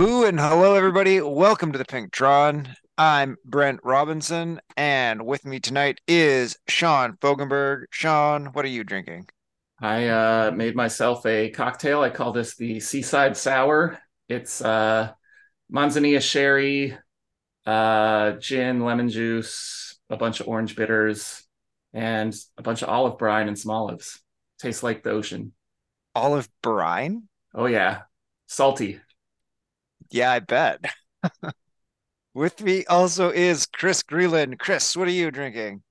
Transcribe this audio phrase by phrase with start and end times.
[0.00, 1.20] Moo and hello everybody.
[1.20, 2.74] Welcome to the Pink Pinktron.
[2.96, 7.84] I'm Brent Robinson, and with me tonight is Sean Fogenberg.
[7.90, 9.28] Sean, what are you drinking?
[9.78, 12.00] I uh, made myself a cocktail.
[12.00, 13.98] I call this the Seaside Sour.
[14.26, 15.12] It's uh,
[15.70, 16.96] Manzanilla sherry,
[17.66, 21.46] uh, gin, lemon juice, a bunch of orange bitters,
[21.92, 24.18] and a bunch of olive brine and some olives.
[24.58, 25.52] Tastes like the ocean.
[26.14, 27.24] Olive brine?
[27.54, 27.98] Oh yeah,
[28.46, 28.98] salty.
[30.10, 30.84] Yeah, I bet.
[32.34, 34.58] With me also is Chris Greeland.
[34.58, 35.82] Chris, what are you drinking?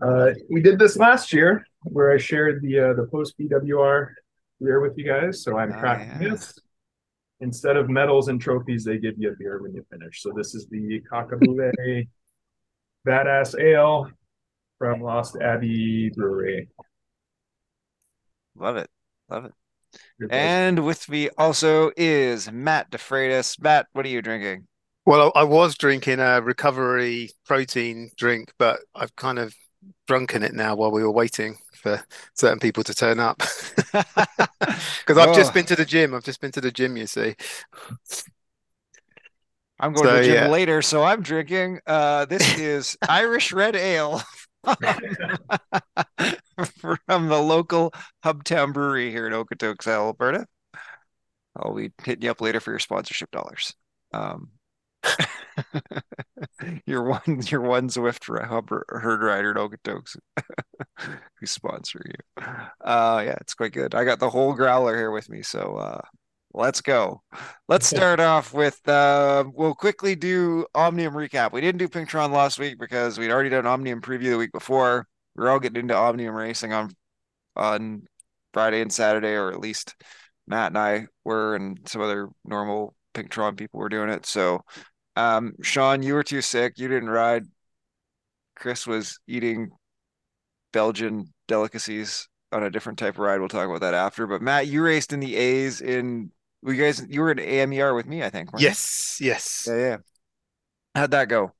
[0.00, 4.08] Uh, we did this last year where I shared the uh, the post BWR
[4.60, 5.42] beer with you guys.
[5.42, 6.30] So I'm Oh, cracking yeah.
[6.30, 6.58] this.
[7.40, 10.22] Instead of medals and trophies, they give you a beer when you finish.
[10.22, 12.08] So this is the Cockaboulet
[13.06, 14.10] Badass Ale
[14.78, 16.68] from Lost Abbey Brewery.
[18.54, 18.88] Love it.
[19.28, 19.52] Love it.
[20.28, 23.60] And with me also is Matt DeFreitas.
[23.60, 24.66] Matt, what are you drinking?
[25.04, 29.54] Well, I was drinking a recovery protein drink, but I've kind of
[30.08, 32.02] drunken it now while we were waiting for
[32.34, 33.42] certain people to turn up.
[35.06, 35.54] Because I've just Oh.
[35.54, 36.14] been to the gym.
[36.14, 37.34] I've just been to the gym, you see.
[39.78, 40.46] I'm going to the gym yeah.
[40.46, 41.80] later, so I'm drinking.
[41.86, 44.22] Uh, this is Irish Red Ale
[46.78, 47.92] from the local
[48.24, 50.46] Hubtown Brewery here in Okotoks, Alberta.
[51.56, 53.74] I'll be hitting you up later for your sponsorship dollars.
[54.12, 54.50] Um,
[56.86, 58.26] your one, your one Zwift
[58.88, 60.16] herd rider in Okotoks
[60.98, 62.44] who sponsor you.
[62.84, 63.94] Uh, yeah, it's quite good.
[63.94, 66.00] I got the whole growler here with me, so uh,
[66.56, 67.22] let's go.
[67.68, 71.52] Let's start off with uh, we'll quickly do Omnium recap.
[71.52, 75.06] We didn't do Pinktron last week because we'd already done Omnium preview the week before.
[75.36, 76.90] We are all getting into Omnium racing on
[77.54, 78.02] on
[78.52, 79.94] Friday and Saturday, or at least
[80.46, 84.26] Matt and I were, and some other normal Pinktron people were doing it.
[84.26, 84.62] So,
[85.14, 86.78] um, Sean, you were too sick.
[86.78, 87.44] You didn't ride.
[88.54, 89.70] Chris was eating
[90.72, 93.40] Belgian delicacies on a different type of ride.
[93.40, 94.26] We'll talk about that after.
[94.26, 96.30] But Matt, you raced in the A's in
[96.66, 98.50] you guys you were in AMER with me, I think.
[98.52, 98.58] you?
[98.60, 99.66] Yes, yes.
[99.66, 99.96] Yeah, yeah.
[100.94, 101.52] How'd that go?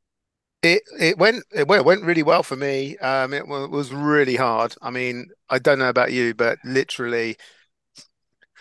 [0.63, 2.97] It it went it went, went really well for me.
[2.99, 4.75] Um, it wa- was really hard.
[4.83, 7.37] I mean, I don't know about you, but literally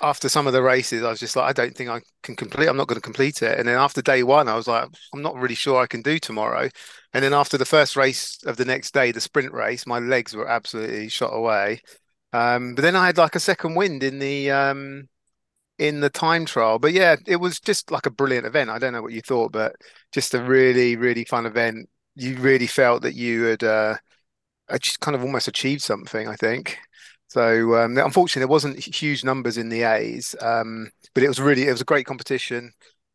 [0.01, 2.67] after some of the races, I was just like, I don't think I can complete.
[2.67, 3.57] I'm not going to complete it.
[3.57, 6.19] And then after day one, I was like, I'm not really sure I can do
[6.19, 6.69] tomorrow.
[7.13, 10.35] And then after the first race of the next day, the sprint race, my legs
[10.35, 11.81] were absolutely shot away.
[12.33, 15.07] Um, but then I had like a second wind in the um
[15.77, 16.79] in the time trial.
[16.79, 18.69] But yeah, it was just like a brilliant event.
[18.69, 19.75] I don't know what you thought, but
[20.11, 21.89] just a really, really fun event.
[22.15, 23.95] You really felt that you had uh,
[24.81, 26.77] just kind of almost achieved something, I think.
[27.27, 31.67] So um, unfortunately, there wasn't huge numbers in the A's, um, but it was really
[31.67, 32.71] it was a great competition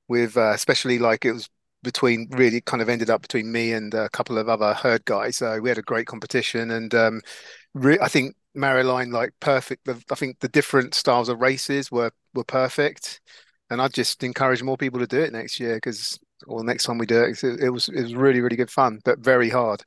[0.09, 1.48] with uh, especially like it was
[1.82, 5.38] between really kind of ended up between me and a couple of other herd guys.
[5.38, 7.21] So we had a great competition, and um,
[7.75, 9.88] re I think Maryline like perfect.
[9.88, 13.20] I think the different styles of races were were perfect,
[13.70, 16.98] and I'd just encourage more people to do it next year because or next time
[16.98, 19.82] we do it, it, it was it was really really good fun, but very hard.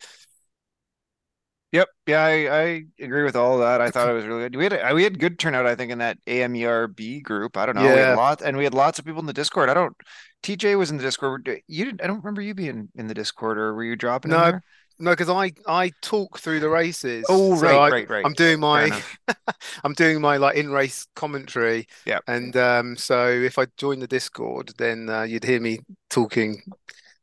[1.72, 1.90] Yep.
[2.06, 2.32] Yeah, I,
[2.62, 3.82] I agree with all that.
[3.82, 4.56] I thought it was really good.
[4.56, 7.58] We had we had good turnout, I think, in that AMERB group.
[7.58, 7.90] I don't know.
[7.90, 8.14] We had Yeah.
[8.14, 9.70] lots, and we had lots of people in the Discord.
[9.70, 9.96] I don't.
[10.44, 11.50] TJ was in the Discord.
[11.68, 12.04] You didn't.
[12.04, 14.64] I don't remember you being in the Discord, or were you dropping in No, there?
[15.04, 17.26] No, because I I talk through the races.
[17.28, 18.26] Oh, So right, I, right, right.
[18.26, 19.04] I'm doing my.
[19.84, 21.88] I'm doing my like in race commentary.
[22.06, 22.20] Yeah.
[22.28, 26.62] And um, so if I join the Discord, then uh, you'd hear me talking.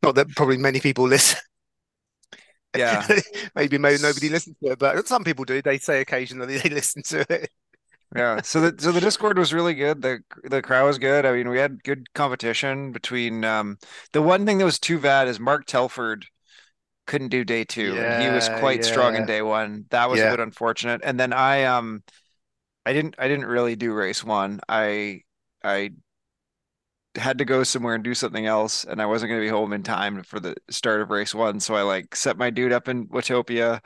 [0.03, 1.39] Not that probably many people listen.
[2.77, 3.07] Yeah.
[3.57, 5.61] Maybe maybe nobody listens to it, but some people do.
[5.61, 7.51] They say occasionally they listen to it.
[8.17, 10.03] Yeah, so the so the Discord was really good.
[10.03, 11.25] The the crowd was good.
[11.25, 13.79] I mean, we had good competition between um
[14.13, 16.27] the one thing that was too bad is Mark Telford
[17.11, 19.87] couldn't do day two and he was Yeah, quite strong in day one.
[19.91, 21.03] That was a bit unfortunate.
[21.05, 22.05] And then I um
[22.87, 24.61] I didn't I didn't really do race one.
[24.69, 25.23] I
[25.65, 25.93] I
[27.17, 29.73] had to go somewhere and do something else and I wasn't going to be home
[29.73, 31.59] in time for the start of race one.
[31.59, 33.81] So I like set my dude up in Watopia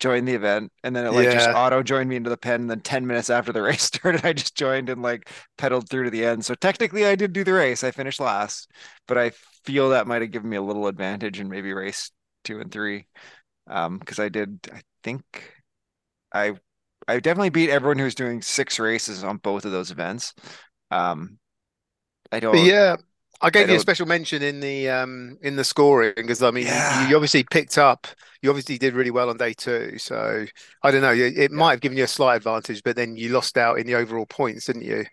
[0.00, 2.70] joined the event and then it like just auto joined me into the pen and
[2.70, 6.10] then 10 minutes after the race started I just joined and like pedaled through to
[6.10, 8.70] the end so technically I did do the race I finished last
[9.08, 9.30] but I
[9.64, 12.12] feel that might have given me a little advantage in maybe race
[12.46, 13.06] two and three
[13.68, 15.24] um because I did I think
[16.32, 16.54] I
[17.08, 20.34] I definitely beat everyone who was doing six races on both of those events.
[20.90, 21.38] Um
[22.32, 22.96] I don't yeah,
[23.40, 26.68] I gave you a special mention in the um in the scoring because I mean
[26.68, 27.08] you- Yeah.
[27.08, 28.06] you, obviously picked up
[28.42, 30.46] you obviously did really well on day two so
[30.82, 33.30] I don't know it, it might have given you a slight advantage but then you
[33.30, 35.04] lost out in the overall points didn't you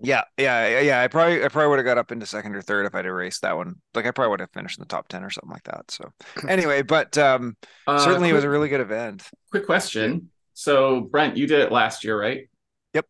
[0.00, 1.02] Yeah, yeah, yeah.
[1.02, 3.42] I probably I probably would have got up into second or third if I'd erased
[3.42, 3.76] that one.
[3.94, 5.90] Like I probably would have finished in the top 10 or something like that.
[5.90, 6.12] So
[6.48, 7.56] anyway, but um
[7.86, 9.28] Uh, certainly it was a really good event.
[9.50, 10.30] quick question.
[10.54, 12.48] So, Brent, you did it last year, right?
[12.94, 13.06] Yep.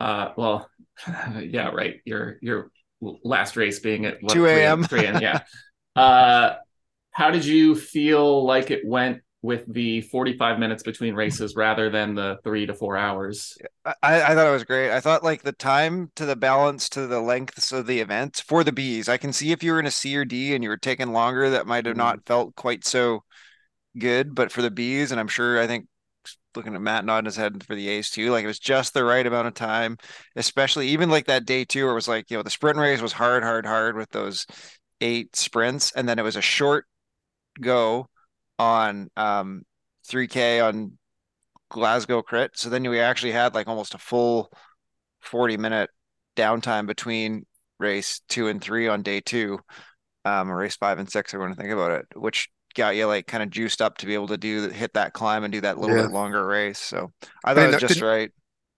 [0.00, 0.68] Uh, well,
[1.40, 2.00] yeah, right.
[2.04, 2.70] Your your
[3.00, 4.82] last race being at what, 2 a.m.
[4.84, 5.22] 3 a.m.
[5.22, 5.40] Yeah.
[5.96, 6.56] Uh,
[7.12, 12.14] how did you feel like it went with the 45 minutes between races rather than
[12.14, 13.58] the three to four hours?
[13.84, 14.90] I, I thought it was great.
[14.90, 18.64] I thought like the time to the balance to the lengths of the event for
[18.64, 19.06] the Bs.
[19.06, 21.12] I can see if you were in a C or D and you were taking
[21.12, 22.26] longer, that might have not mm-hmm.
[22.26, 23.22] felt quite so
[23.98, 24.34] good.
[24.34, 25.88] But for the Bs, and I'm sure I think
[26.56, 29.04] looking at Matt nodding his head for the A's too, like it was just the
[29.04, 29.98] right amount of time,
[30.36, 33.02] especially even like that day two, where it was like, you know, the sprint race
[33.02, 34.46] was hard, hard, hard with those
[35.02, 36.86] eight sprints, and then it was a short
[37.60, 38.08] go
[38.58, 39.62] on um
[40.06, 40.98] 3K on
[41.70, 42.52] Glasgow crit.
[42.56, 44.50] So then we actually had like almost a full
[45.22, 45.90] 40 minute
[46.36, 47.46] downtime between
[47.78, 49.60] race two and three on day two.
[50.24, 53.06] Um, or race five and six, I want to think about it, which got you
[53.06, 55.60] like kind of juiced up to be able to do hit that climb and do
[55.62, 55.96] that little Yeah.
[55.96, 56.78] bit longer race.
[56.78, 57.12] So
[57.44, 58.32] I thought it was just right.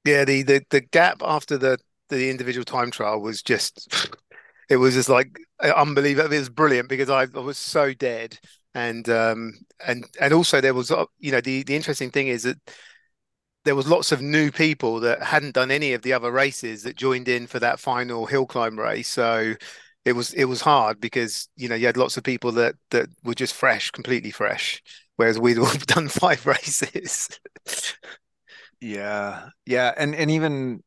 [0.04, 3.88] Yeah, the, the the gap after the the individual time trial was just
[4.68, 6.32] it was just like unbelievable.
[6.32, 8.38] It was brilliant because I, I was so dead
[8.76, 9.54] and um
[9.86, 12.58] and and also there was uh, you know the the interesting thing is that
[13.64, 16.94] there was lots of new people that hadn't done any of the other races that
[16.94, 19.08] joined in for that final hill climb race.
[19.08, 19.54] So
[20.04, 23.08] it was it was hard because you know you had lots of people that that
[23.24, 24.82] were just fresh, completely fresh,
[25.16, 27.28] whereas we'd all done five races.
[28.80, 29.48] Yeah.
[29.64, 29.92] Yeah.
[29.96, 30.82] And and even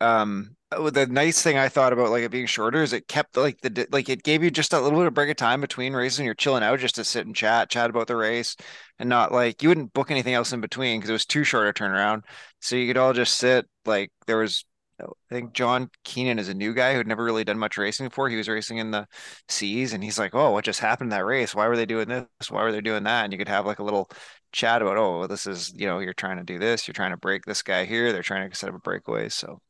[0.00, 3.36] um Oh, the nice thing I thought about like it being shorter is it kept
[3.36, 5.92] like the like it gave you just a little bit of break of time between
[5.92, 8.56] races and you're chilling out just to sit and chat, chat about the race
[8.98, 11.68] and not like you wouldn't book anything else in between because it was too short
[11.68, 12.22] a turnaround.
[12.60, 14.64] So you could all just sit like there was
[15.02, 18.08] oh, I think John Keenan is a new guy who'd never really done much racing
[18.08, 18.28] before.
[18.30, 19.06] He was racing in the
[19.48, 21.54] Cs and he's like, "Oh, what just happened in that race?
[21.54, 22.26] Why were they doing this?
[22.50, 24.08] Why were they doing that?" And you could have like a little
[24.52, 27.16] chat about, "Oh, this is, you know, you're trying to do this, you're trying to
[27.16, 29.60] break this guy here, they're trying to set up a breakaway." So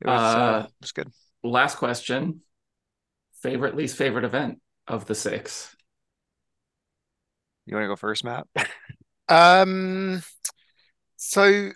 [0.00, 1.12] it was uh, Uh, it was good.
[1.42, 2.42] Last question.
[3.42, 5.76] Favorite, least favorite event of the six?
[7.66, 8.46] You want to go first, Matt?
[9.28, 10.22] Um,
[11.16, 11.70] so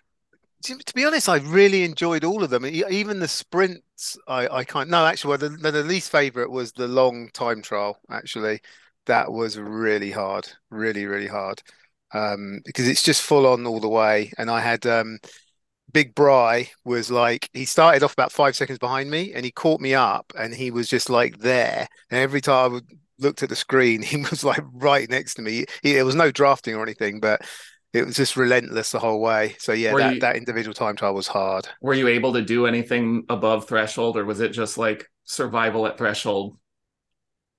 [0.64, 2.66] to, to be honest, I really enjoyed all of them.
[2.66, 4.90] Even the sprints, I, I can't.
[4.90, 7.98] No, actually, well, the, the the least favorite was the long time trial.
[8.10, 8.60] Actually,
[9.06, 11.62] that was really hard, really, really hard.
[12.14, 14.32] Um, because it's just full on all the way.
[14.38, 15.18] And I had um,
[15.92, 19.80] Big Bry was like he started off about five seconds behind me, and he caught
[19.80, 21.86] me up, and he was just like there.
[22.10, 22.86] And every time I would,
[23.18, 25.64] looked at the screen, he was like right next to me.
[25.82, 27.40] He, there was no drafting or anything, but
[27.92, 29.56] it was just relentless the whole way.
[29.58, 31.68] So yeah, Were that you- that individual time trial was hard.
[31.80, 35.98] Were you able to do anything above threshold, or was it just like survival at
[35.98, 36.56] threshold?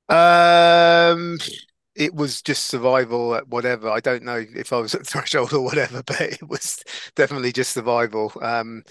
[0.09, 1.37] Um,
[1.95, 3.89] it was just survival at whatever.
[3.89, 6.83] I don't know if I was at threshold or whatever, but it was
[7.15, 8.31] definitely just survival.
[8.41, 8.83] Um,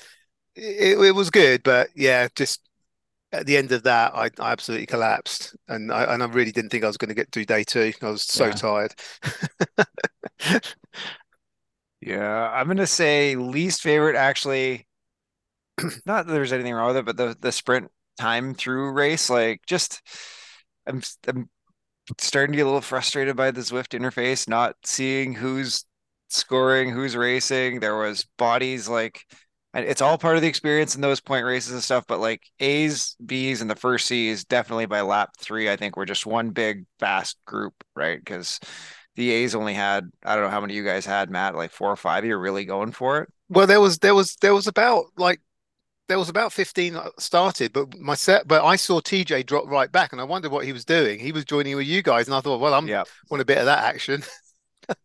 [0.57, 2.61] it, it was good, but yeah, just
[3.33, 6.71] at the end of that, I, I absolutely collapsed, and I and I really didn't
[6.71, 7.93] think I was going to get through day two.
[8.03, 8.53] I was so Yeah.
[8.53, 8.95] tired.
[12.01, 14.87] Yeah, I'm gonna say least favorite actually.
[16.07, 19.63] Not that there's anything wrong with it, but the the sprint time through race, like
[19.67, 20.03] just
[20.87, 21.51] I'm I'm
[22.19, 25.85] starting to get a little frustrated by the Zwift interface, not seeing who's
[26.29, 27.81] scoring, who's racing.
[27.81, 29.25] There was bodies like,
[29.73, 32.05] it's all part of the experience in those point races and stuff.
[32.09, 36.07] But like A's, B's, and the first C's definitely by lap three, I think we're
[36.07, 38.19] just one big fast group, right?
[38.19, 38.59] Because
[39.17, 41.91] the A's only had I don't know how many you guys had, Matt, like four
[41.91, 42.25] or five.
[42.25, 43.29] You're really going for it.
[43.49, 45.41] Well, there was there was there was about like
[46.11, 50.11] there was about 15 started, but my set but I saw TJ drop right back
[50.13, 51.21] and I wondered what he was doing.
[51.21, 53.59] He was joining with you guys, and I thought, well, I'm Yeah, want a bit
[53.59, 54.25] of that action.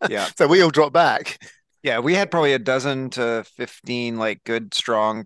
[0.07, 1.37] yeah, So we all dropped back.
[1.83, 1.99] yeah.
[1.99, 5.25] We had probably a dozen to fifteen like good, strong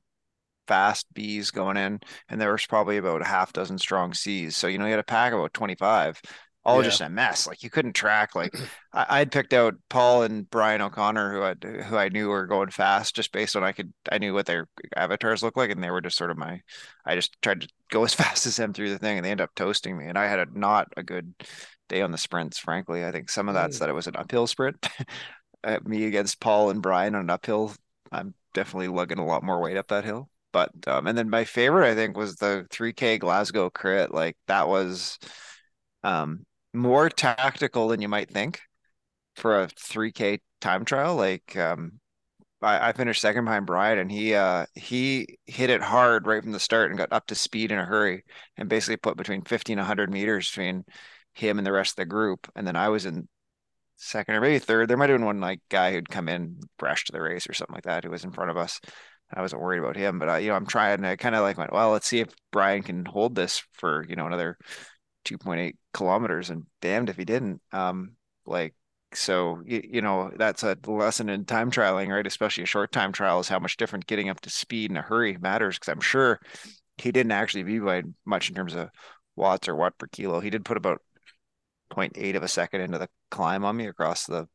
[0.67, 4.57] fast Bs going in, and there was probably about a half dozen strong Cs.
[4.57, 6.21] So, you know, you had a pack of about 25,
[6.69, 6.83] all Yeah.
[6.83, 7.47] just a mess.
[7.47, 8.35] Like you couldn't track.
[8.35, 8.53] Like
[8.93, 12.69] I, I'd picked out Paul and Brian O'Connor, who I who I knew were going
[12.71, 15.91] fast just based on I could I knew what their avatars looked like, and they
[15.91, 16.61] were just sort of my.
[17.05, 19.41] I just tried to go as fast as them through the thing, and they end
[19.41, 20.05] up toasting me.
[20.07, 21.33] And I had a not a good
[21.87, 23.05] day on the sprints, frankly.
[23.05, 23.79] I think some of that's Mm.
[23.79, 24.87] that it was an uphill sprint.
[25.63, 27.73] uh, me against Paul and Brian on an uphill.
[28.11, 30.29] I'm definitely lugging a lot more weight up that hill.
[30.51, 34.11] But um, and then my favorite I think was the 3K Glasgow crit.
[34.13, 35.19] Like that was
[36.03, 38.61] um more tactical than you might think
[39.35, 41.15] for a 3K time trial.
[41.15, 41.99] Like um
[42.61, 46.51] I, I finished second behind Brian, and he uh he hit it hard right from
[46.51, 48.23] the start and got up to speed in a hurry,
[48.57, 50.85] and basically put between 50 and 100 meters between
[51.33, 52.49] him and the rest of the group.
[52.55, 53.27] And then I was in
[53.97, 54.89] second or maybe third.
[54.89, 57.53] There might have been one like guy who'd come in fresh to the race or
[57.53, 58.79] something like that who was in front of us.
[59.33, 61.05] I wasn't worried about him, but I, you know, I'm trying.
[61.05, 64.15] I kind of like went, well, let's see if Brian can hold this for you
[64.15, 64.57] know another
[65.29, 67.61] 2.8 kilometers, and damned if he didn't.
[67.71, 68.73] Um, like
[69.13, 72.25] so, you, you know, that's a lesson in time trialing, right?
[72.25, 75.01] Especially a short time trial is how much different getting up to speed in a
[75.01, 75.77] hurry matters.
[75.77, 76.39] Because I'm sure
[76.97, 78.89] he didn't actually be by much in terms of
[79.35, 80.39] watts or watt per kilo.
[80.39, 81.01] He did put about
[81.91, 84.47] 0.8 of a second into the climb on me across the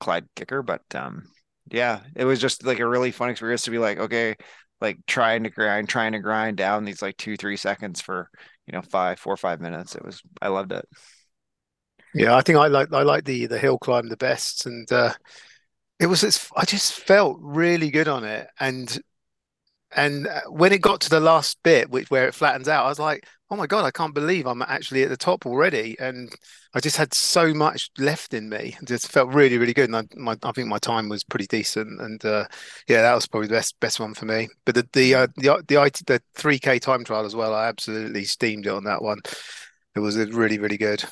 [0.00, 1.24] Clyde kicker, but um
[1.70, 4.36] yeah, it was just like a really fun experience to be like, okay,
[4.80, 8.28] like trying to grind, trying to grind down these like two, three seconds for,
[8.66, 9.94] you know, five, four, five minutes.
[9.94, 10.88] It was, I loved it.
[12.14, 15.14] Yeah, I think I like I like the the hill climb the best, and uh,
[15.98, 19.00] it was it's, I just felt really good on it, and
[19.94, 22.88] and uh, when it got to the last bit, which where it flattens out, I
[22.88, 25.94] was like, oh my God, I can't believe I'm actually at the top already.
[26.00, 26.34] And
[26.72, 28.76] I just had so much left in me.
[28.80, 29.90] It just felt really, really good.
[29.90, 32.00] And I, my, I think my time was pretty decent.
[32.00, 32.46] And uh,
[32.88, 34.48] yeah, that was probably the best best one for me.
[34.64, 38.24] But the the uh, the the the three K time trial as well, I absolutely
[38.24, 39.18] steamed it on that one.
[39.94, 41.04] It was really, really good.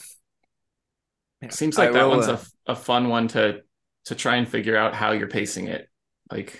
[1.42, 3.60] It seems like I that will, one's uh, a, a fun one to
[4.06, 5.90] to try and figure out how you're pacing it.
[6.30, 6.58] Like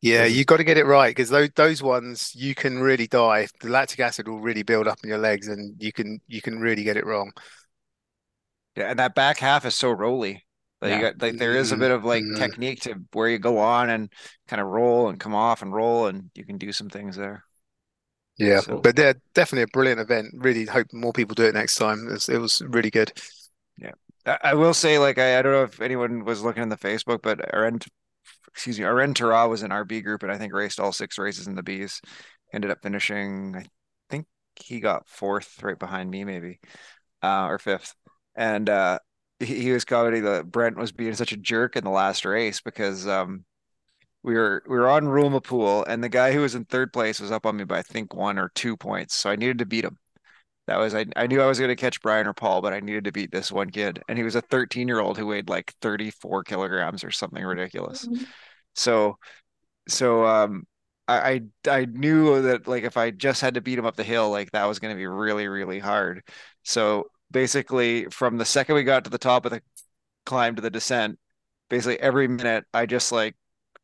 [0.00, 3.48] yeah, you got to get it right because those those ones you can really die.
[3.60, 6.60] The lactic acid will really build up in your legs, and you can you can
[6.60, 7.32] really get it wrong.
[8.76, 10.44] Yeah, and that back half is so rolly.
[10.80, 10.96] Like yeah.
[10.96, 12.36] you got like there is a bit of like mm-hmm.
[12.36, 14.12] technique to where you go on and
[14.46, 17.42] kind of roll and come off and roll, and you can do some things there.
[18.38, 20.28] Yeah, so, but they're definitely a brilliant event.
[20.34, 22.06] Really hope more people do it next time.
[22.06, 23.12] It was, it was really good.
[23.76, 23.90] Yeah,
[24.44, 27.18] I, will say, like I, I don't know if anyone was looking in the Facebook,
[27.20, 27.84] but Arend
[28.48, 31.18] excuse me, Aren Tara was in our B group and I think raced all six
[31.18, 32.00] races in the Bs.
[32.52, 33.66] Ended up finishing, I
[34.10, 34.26] think
[34.56, 36.60] he got fourth right behind me, maybe,
[37.22, 37.94] uh, or fifth.
[38.34, 38.98] And uh,
[39.38, 42.60] he, he was commenting that Brent was being such a jerk in the last race
[42.60, 43.44] because um,
[44.22, 47.30] we were we were on Rumapool and the guy who was in third place was
[47.30, 49.16] up on me by I think one or two points.
[49.16, 49.98] So I needed to beat him.
[50.68, 52.80] That was I, I knew I was going to catch Brian or Paul, but I
[52.80, 54.02] needed to beat this one kid.
[54.06, 58.04] And he was a 13 year old who weighed like 34 kilograms or something ridiculous.
[58.04, 58.24] Mm-hmm.
[58.74, 59.16] So,
[59.88, 60.66] so um,
[61.08, 64.04] I, I I knew that like if I just had to beat him up the
[64.04, 66.22] hill, like that was going to be really really hard.
[66.64, 69.62] So basically, from the second we got to the top of the
[70.26, 71.18] climb to the descent,
[71.70, 73.34] basically every minute I just like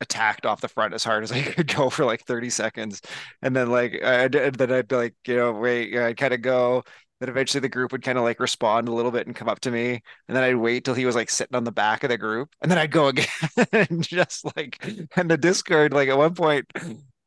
[0.05, 3.01] attacked off the front as hard as I could go for like 30 seconds.
[3.43, 6.85] And then like I then I'd be like, you know, wait, I'd kind of go,
[7.21, 9.61] then eventually the group would kind of like respond a little bit and come up
[9.61, 10.01] to me.
[10.29, 12.51] And then I'd wait till he was like sitting on the back of the group.
[12.61, 13.27] And then I'd go again
[13.73, 14.85] and just like,
[15.17, 16.67] and the Discord, like at one point,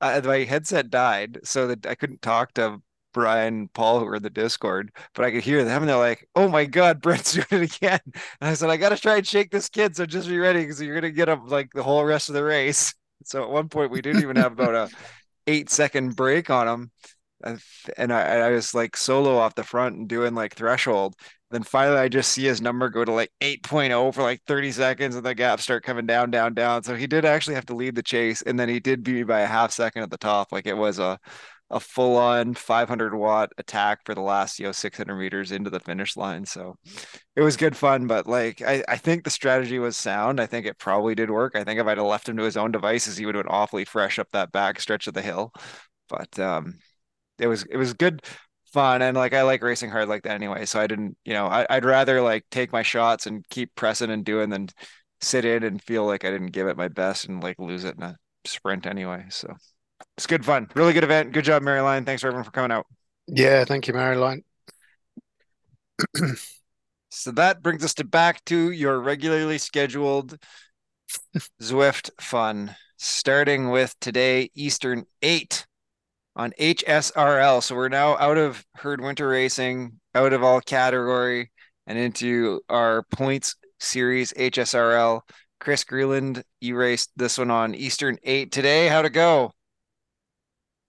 [0.01, 2.81] uh, my headset died so that I couldn't talk to
[3.17, 6.29] Brian, Paul, who were in the Discord, but I could hear them and they're like,
[6.35, 7.99] oh my God, Brent's doing it again.
[8.05, 9.95] And I said, I got to try and shake this kid.
[9.95, 12.35] So just be ready because you're going to get up like the whole rest of
[12.35, 12.93] the race.
[13.23, 14.95] So at one point, we didn't even have about a
[15.47, 16.91] eight second break on him
[17.97, 21.15] and I, I was like solo off the front and doing like threshold.
[21.49, 25.15] Then finally, I just see his number go to like 8.0 for like 30 seconds,
[25.15, 26.83] and the gaps start coming down, down, down.
[26.83, 29.23] So he did actually have to lead the chase, and then he did beat me
[29.23, 30.51] by a half second at the top.
[30.51, 31.19] Like it was a
[31.69, 35.79] a full on 500 watt attack for the last you know 600 meters into the
[35.79, 36.45] finish line.
[36.45, 36.75] So
[37.35, 40.39] it was good fun, but like I, I think the strategy was sound.
[40.39, 41.55] I think it probably did work.
[41.55, 43.51] I think if I'd have left him to his own devices, he would have been
[43.53, 45.51] awfully fresh up that back stretch of the hill.
[46.09, 46.79] But um,
[47.39, 48.23] it was it was good
[48.73, 50.65] fun and like I like racing hard like that anyway.
[50.65, 54.11] So I didn't, you know, I, would rather like take my shots and keep pressing
[54.11, 54.69] and doing than
[55.21, 57.95] sit in and feel like I didn't give it my best and like lose it
[57.97, 59.25] in a sprint anyway.
[59.29, 59.53] So
[60.17, 61.31] it's good fun, really good event.
[61.31, 62.05] Good job, Maryline.
[62.05, 62.87] Thanks for everyone for coming out.
[63.27, 64.43] Yeah, thank you, Maryline.
[67.09, 70.37] so that brings us to back to your regularly scheduled
[71.61, 75.67] Zwift fun, starting with today Eastern eight
[76.35, 77.61] on HSRL.
[77.61, 81.51] So we're now out of herd winter racing, out of all category,
[81.85, 85.21] and into our points series HSRL.
[85.59, 88.87] Chris Greeland, you raced this one on Eastern 8 today.
[88.87, 89.51] How'd it go?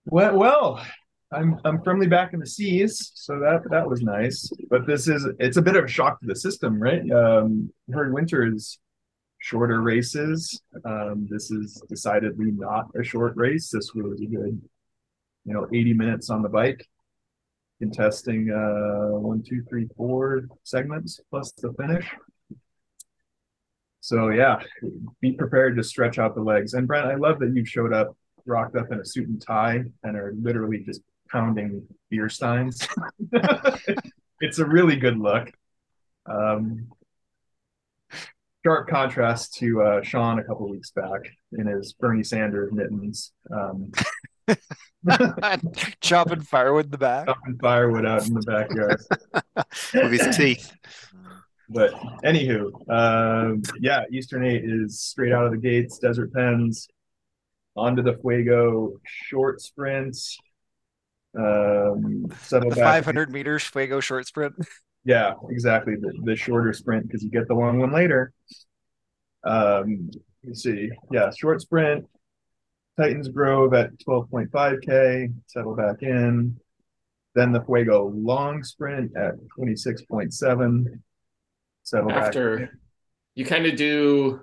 [0.05, 0.85] Well, well,
[1.31, 4.49] I'm I'm firmly back in the Cs, so that that was nice.
[4.69, 7.09] But this is it's a bit of a shock to the system, right?
[7.11, 8.79] Um, herd winter is
[9.39, 10.61] shorter races.
[10.85, 13.69] Um, this is decidedly not a short race.
[13.69, 14.61] This was a good
[15.45, 16.85] you know, 80 minutes on the bike,
[17.79, 22.05] contesting uh, one, two, three, four segments plus the finish.
[24.01, 24.61] So yeah,
[25.21, 26.73] be prepared to stretch out the legs.
[26.73, 28.15] And Brent, I love that you showed up,
[28.49, 31.01] rocked up in a suit and tie, and are literally just
[31.31, 32.87] pounding beer steins.
[34.41, 35.51] it's a really good look.
[36.25, 36.87] Um,
[38.65, 41.21] sharp contrast to uh, Sean a couple weeks back
[41.53, 43.31] in his Bernie Sanders mittens.
[43.53, 43.91] Um,
[46.01, 47.27] chopping firewood in the back.
[47.27, 49.01] Chopping firewood out in the backyard
[49.93, 50.73] with his teeth.
[51.69, 51.93] But
[52.25, 56.87] anywho, uh, yeah, Eastern Eight is straight out of the gates, Desert Pens,
[57.75, 60.37] onto the Fuego short sprints.
[61.37, 63.03] Um, settle the back.
[63.03, 64.55] 500 meters Fuego short sprint.
[65.05, 65.95] Yeah, exactly.
[65.95, 68.33] The, the shorter sprint because you get the long one later.
[69.45, 70.11] Um,
[70.43, 70.89] let's see.
[71.09, 72.05] Yeah, short sprint,
[72.99, 76.57] Titans Grove at 12.5K, settle back in.
[77.33, 80.85] Then the Fuego long sprint at 26.7,
[81.83, 82.69] settle After back.
[83.35, 84.41] you kind of do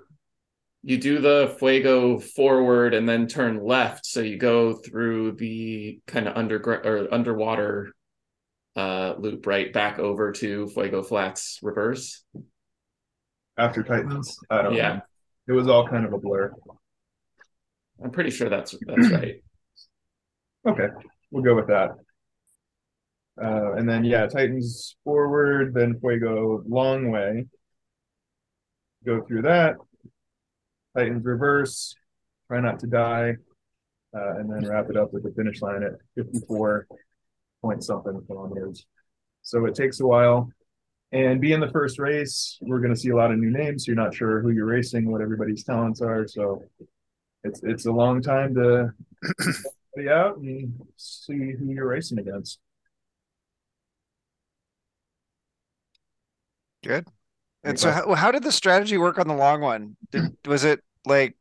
[0.87, 6.27] you do the fuego forward and then turn left so you go through the kind
[6.27, 7.91] of underground or underwater
[8.75, 12.23] uh, loop right back over to fuego flats reverse
[13.57, 15.01] after titans i don't yeah know.
[15.47, 16.53] it was all kind of a blur
[18.03, 19.41] I'm pretty sure that's that's right.
[20.67, 20.87] Okay,
[21.31, 21.91] we'll go with that.
[23.41, 27.45] Uh, and then yeah, Titans forward, then Fuego long way.
[29.05, 29.75] Go through that.
[30.97, 31.95] Titans reverse,
[32.47, 33.35] try not to die,
[34.15, 36.87] uh, and then wrap it up with the finish line at 54
[37.61, 38.85] point something kilometers.
[39.43, 40.49] So it takes a while.
[41.11, 43.85] And being the first race, we're going to see a lot of new names.
[43.85, 46.27] So you're not sure who you're racing, what everybody's talents are.
[46.27, 46.63] So
[47.43, 48.91] it's it's a long time to
[49.95, 52.59] be out and see who you're racing against.
[56.83, 57.07] Good.
[57.63, 59.97] And so, how, how did the strategy work on the long one?
[60.11, 61.35] Did, was it like,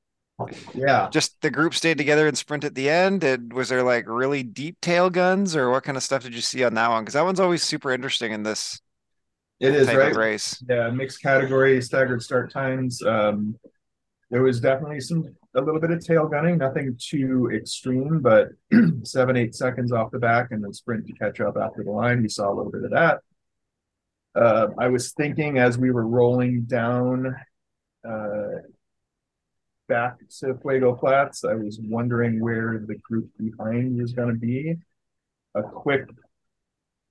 [0.74, 3.24] yeah, just the group stayed together and sprint at the end?
[3.24, 6.40] And was there like really deep tail guns, or what kind of stuff did you
[6.40, 7.02] see on that one?
[7.02, 8.80] Because that one's always super interesting in this.
[9.58, 10.62] It is right race.
[10.68, 13.02] Yeah, mixed category, staggered start times.
[13.02, 13.58] Um,
[14.30, 18.50] there was definitely some a little bit of tail gunning, nothing too extreme, but
[19.04, 22.22] seven, eight seconds off the back and then sprint to catch up after the line.
[22.22, 23.20] We saw a little bit of that.
[24.34, 27.34] Uh, I was thinking as we were rolling down
[28.06, 28.60] uh,
[29.88, 34.74] back to Fuego Flats, I was wondering where the group behind was going to be.
[35.54, 36.08] A quick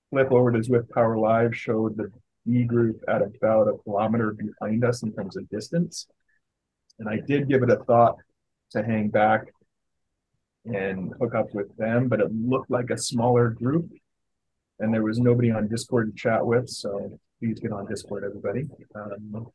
[0.09, 2.11] flip over to Zwift Power Live showed the
[2.45, 6.07] B group at about a kilometer behind us in terms of distance.
[6.99, 8.17] And I did give it a thought
[8.71, 9.47] to hang back
[10.65, 13.89] and hook up with them, but it looked like a smaller group.
[14.79, 16.69] And there was nobody on Discord to chat with.
[16.69, 18.67] So please get on Discord, everybody.
[18.95, 19.47] Um,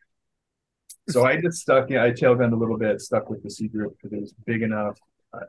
[1.13, 4.13] so I just stuck, I tailgunned a little bit, stuck with the C group because
[4.17, 4.99] it was big enough.
[5.33, 5.41] Uh,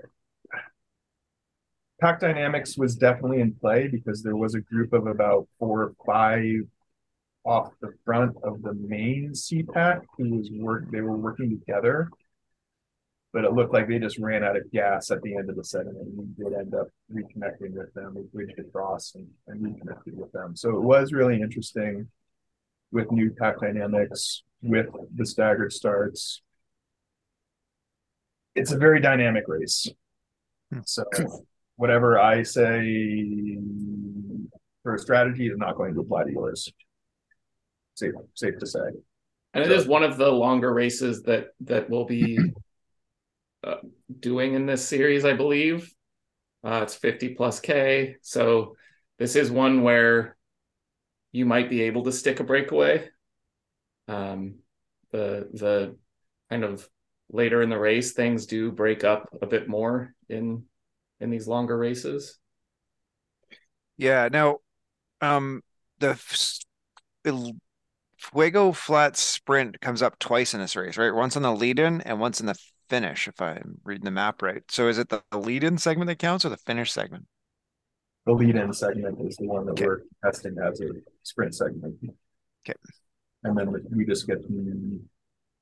[2.01, 5.93] Pack Dynamics was definitely in play because there was a group of about four or
[6.05, 6.63] five
[7.43, 12.09] off the front of the main C pack who was work they were working together.
[13.33, 15.63] But it looked like they just ran out of gas at the end of the
[15.63, 18.15] setting and we did end up reconnecting with them.
[18.15, 20.55] We bridged across and, and reconnected with them.
[20.55, 22.09] So it was really interesting
[22.91, 26.41] with new pack dynamics, with the staggered starts.
[28.55, 29.87] It's a very dynamic race.
[30.71, 30.79] Hmm.
[30.85, 31.03] So
[31.75, 33.57] whatever I say
[34.83, 36.71] for a strategy is not going to apply to yours
[37.95, 38.79] safe safe to say.
[39.53, 42.39] And so, it is one of the longer races that that we'll be
[43.63, 43.75] uh,
[44.19, 45.91] doing in this series, I believe.
[46.63, 48.17] Uh, it's 50 plus K.
[48.21, 48.75] So
[49.17, 50.37] this is one where
[51.31, 53.09] you might be able to stick a breakaway.
[54.11, 54.55] Um,
[55.11, 55.95] the the
[56.49, 56.87] kind of
[57.29, 60.63] later in the race, things do break up a bit more in
[61.19, 62.37] in these longer races.
[63.97, 64.27] Yeah.
[64.31, 64.57] Now,
[65.21, 65.61] um,
[65.99, 66.15] the
[68.17, 71.13] Fuego Flat Sprint comes up twice in this race, right?
[71.13, 72.55] Once on the lead in and once in the
[72.89, 74.63] finish, if I'm reading the map right.
[74.69, 77.27] So is it the, lead in segment that counts or the finish segment?
[78.25, 79.85] The lead in segment is the one that okay.
[79.85, 80.89] we're testing as a
[81.23, 81.95] sprint segment.
[82.67, 82.77] Okay.
[83.43, 84.43] And then we just get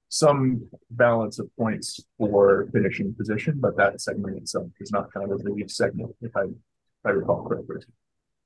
[0.10, 5.40] some balance of points for finishing position, but that segment itself is not kind of
[5.40, 7.78] a lead segment, if I, if I recall correctly.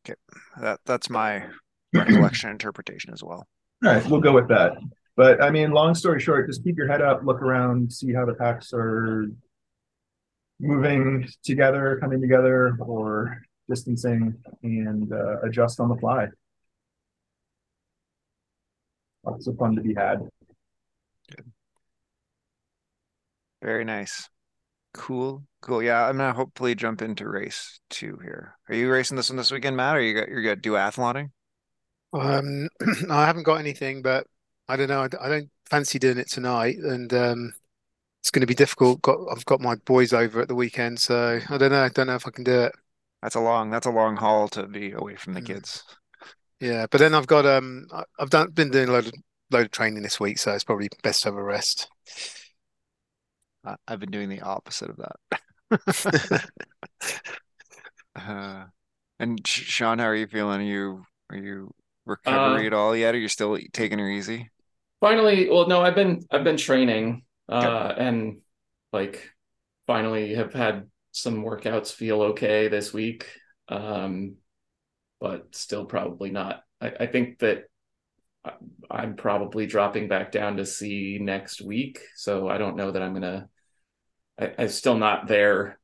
[0.06, 0.16] Okay.
[0.60, 1.46] That, that's my
[1.94, 3.48] recollection interpretation as well.
[3.84, 4.74] All right, we'll go with that.
[5.16, 8.26] But I mean, long story short, just keep your head up, look around, see how
[8.26, 9.28] the packs are
[10.60, 13.38] moving together, coming together, or
[13.70, 16.28] distancing, and uh, adjust on the fly.
[19.24, 20.28] Lots of fun to be had.
[21.30, 21.52] Good.
[23.62, 24.30] Very nice.
[24.94, 25.44] Cool.
[25.62, 25.82] Cool.
[25.82, 28.58] Yeah, I'm gonna hopefully jump into race two here.
[28.70, 29.96] Are you racing this one this weekend, Matt?
[29.96, 31.32] Or you got you're gonna do athloning?
[32.14, 32.68] Um,
[33.10, 34.28] I haven't got anything, but
[34.68, 35.02] I don't know.
[35.02, 37.54] I, I don't fancy doing it tonight, and um,
[38.22, 39.02] it's going to be difficult.
[39.02, 41.84] Got I've got my boys over at the weekend, so I don't know.
[41.84, 42.74] I don't know if I can do it.
[43.22, 45.48] That's a long that's a long haul to be away from the Mm.
[45.48, 45.84] kids.
[46.64, 49.14] Yeah, but then I've got um, I- I've done been doing a load of
[49.52, 51.90] load of training this week, so it's probably best to have a rest.
[53.66, 56.50] I- I've been doing the opposite of that.
[58.16, 58.66] Uh,
[59.20, 60.62] and Sean, how are you feeling?
[60.62, 61.74] Are you are you
[62.06, 63.16] recovery Uh, at all yet?
[63.16, 64.52] Or you still taking her easy?
[65.02, 68.38] Finally, well, no, I've been I've been training, uh, and
[68.94, 69.32] like
[69.88, 73.28] finally have had some workouts feel okay this week.
[73.68, 74.36] Um,
[75.24, 76.64] but still probably not.
[76.82, 77.64] I, I think that
[78.92, 83.14] I'm probably dropping back down to C next week, so I don't know that I'm
[83.14, 83.48] gonna.
[84.38, 85.80] I, I'm still not there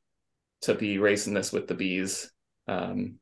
[0.62, 2.28] to be racing this with the Bs.
[2.68, 3.14] Um,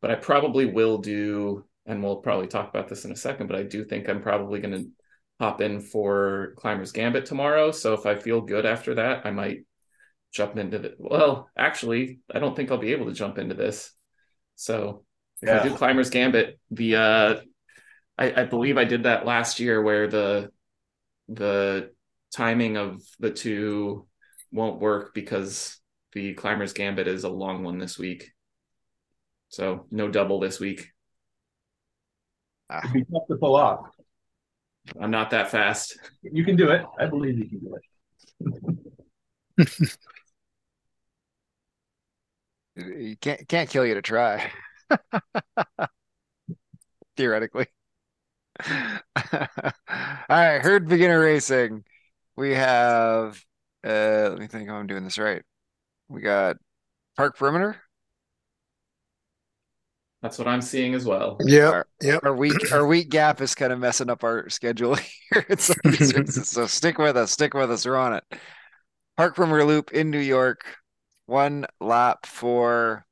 [0.00, 3.56] but I probably will do, and we'll probably talk about this in a second, but
[3.56, 4.90] I do think I'm probably going to
[5.38, 7.72] hop in for Climbers Gambit tomorrow.
[7.72, 9.66] So if I feel good after that, I might
[10.32, 10.94] jump into the.
[10.96, 13.92] Well, actually, I don't think I'll be able to jump into this.
[14.56, 15.04] So
[15.42, 17.40] if I do Climbers Gambit, the uh,
[18.16, 20.50] I, I believe I did that last year where the
[21.28, 21.90] the
[22.34, 24.06] timing of the two
[24.52, 25.78] won't work because
[26.12, 28.30] the Climbers Gambit is a long one this week.
[29.48, 30.88] So no double this week.
[32.70, 33.90] It'd be tough to pull off.
[35.00, 35.98] I'm not that fast.
[36.22, 36.84] You can do it.
[36.98, 37.78] I believe you can do
[39.58, 39.88] it.
[42.74, 44.50] You can't can't kill you to try.
[47.16, 47.66] Theoretically.
[48.66, 48.76] All
[50.28, 51.84] right, herd beginner racing.
[52.36, 53.42] We have
[53.84, 55.42] uh let me think how I'm doing this right.
[56.08, 56.56] We got
[57.16, 57.76] park perimeter.
[60.22, 61.36] That's what I'm seeing as well.
[61.40, 62.18] Yeah, Our- yeah.
[62.22, 64.94] Our week our week gap is kind of messing up our schedule
[65.32, 66.48] here at some of these races.
[66.48, 67.84] So stick with us, stick with us.
[67.84, 68.24] We're on it.
[69.16, 70.64] Park perimeter loop in New York.
[71.26, 73.04] One lap for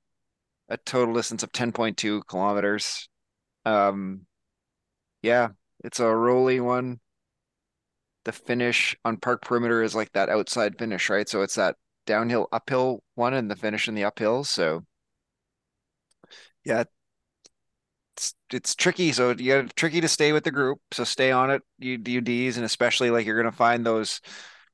[0.71, 3.09] a total distance of 10.2 kilometers.
[3.67, 4.27] Um,
[5.23, 5.49] yeah,
[5.85, 7.01] it's a rolly one.
[8.25, 11.29] The finish on park perimeter is like that outside finish, right?
[11.29, 14.43] So it's that downhill, uphill one, and the finish in the uphill.
[14.45, 14.87] So
[16.65, 16.85] yeah,
[18.17, 19.13] it's it's tricky.
[19.13, 20.81] So you got tricky to stay with the group.
[20.93, 24.21] So stay on it, you UDs, and especially like you're gonna find those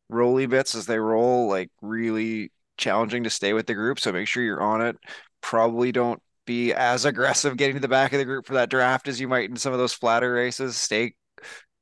[0.09, 4.01] rolly bits as they roll, like really challenging to stay with the group.
[4.01, 4.97] So make sure you're on it.
[5.47, 9.07] Probably don't be as aggressive getting to the back of the group for that draft
[9.07, 10.77] as you might in some of those flatter races.
[10.77, 11.15] Stay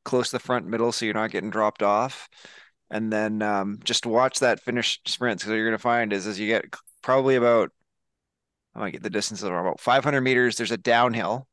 [0.04, 2.28] close to the front middle so you're not getting dropped off.
[2.90, 5.40] And then um, just watch that finish sprint.
[5.40, 6.66] So you're going to find is as you get
[7.02, 7.70] probably about,
[8.74, 11.48] I might get the distance of about 500 meters, there's a downhill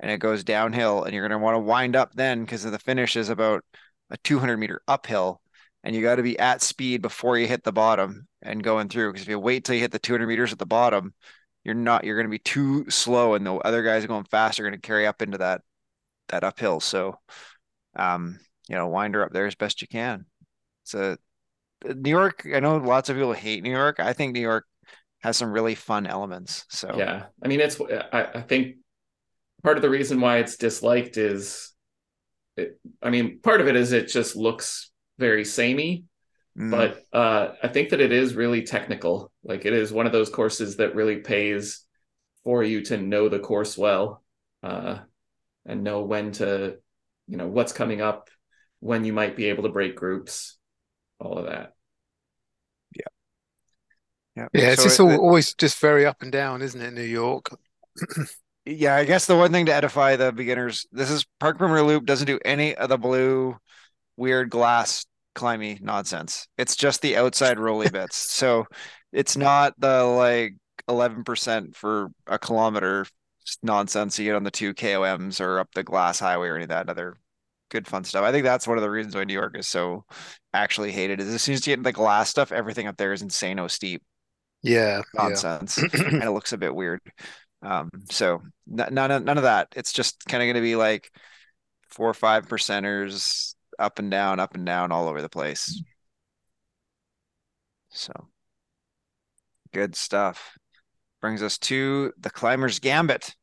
[0.00, 2.76] and it goes downhill and you're going to want to wind up then because the
[2.76, 3.64] finish is about
[4.10, 5.40] a 200 meter uphill
[5.84, 9.12] and you got to be at speed before you hit the bottom and going through
[9.12, 11.14] because if you wait till you hit the 200 meters at the bottom
[11.62, 14.64] you're not you're going to be too slow and the other guys going fast are
[14.64, 15.60] going to carry up into that
[16.28, 16.80] that uphill.
[16.80, 17.16] So
[17.96, 20.26] um you know wind her up there as best you can.
[20.82, 21.16] So
[21.84, 24.00] New York I know lots of people hate New York.
[24.00, 24.66] I think New York
[25.20, 26.94] has some really fun elements so.
[26.96, 27.26] Yeah.
[27.42, 28.76] I mean, it's, I, I think
[29.62, 31.72] part of the reason why it's disliked is,
[32.58, 36.04] it, I mean, part of it is it just looks very samey,
[36.56, 39.32] mm, but uh, I think that it is really technical.
[39.44, 41.82] Like it is one of those courses that really pays
[42.44, 44.22] for you to know the course well
[44.62, 44.98] uh,
[45.66, 46.76] and know when to,
[47.28, 48.30] you know, what's coming up,
[48.80, 50.58] when you might be able to break groups,
[51.20, 51.74] all of that.
[54.36, 56.92] yeah Yeah, it's So just it- all, always just very up and down, isn't it,
[56.92, 57.48] New York?
[58.66, 62.06] Yeah, I guess the one thing to edify the beginners, this is Park Perimeter Loop
[62.06, 63.56] doesn't do any of the blue
[64.16, 66.46] weird glass climby nonsense.
[66.58, 68.16] It's just the outside rolly bits.
[68.30, 68.66] So
[69.12, 70.54] it's not the like
[70.88, 73.06] 11% for a kilometer
[73.62, 76.70] nonsense you get on the two KOMs or up the glass highway or any of
[76.70, 77.16] that other
[77.70, 78.24] good fun stuff.
[78.24, 80.04] I think that's one of the reasons why New York is so
[80.52, 83.12] actually hated is as soon as you get into the glass stuff, everything up there
[83.12, 84.02] is insane oh steep
[84.62, 85.42] Yeah, yeah.
[85.42, 87.00] nonsense and it looks a bit weird.
[87.62, 89.68] Um, so n- none of none of that.
[89.76, 91.10] It's just kind of going to be like
[91.90, 95.82] four or five percenters up and down, up and down, all over the place.
[97.90, 98.12] So
[99.72, 100.56] good stuff.
[101.20, 103.34] Brings us to the climber's gambit.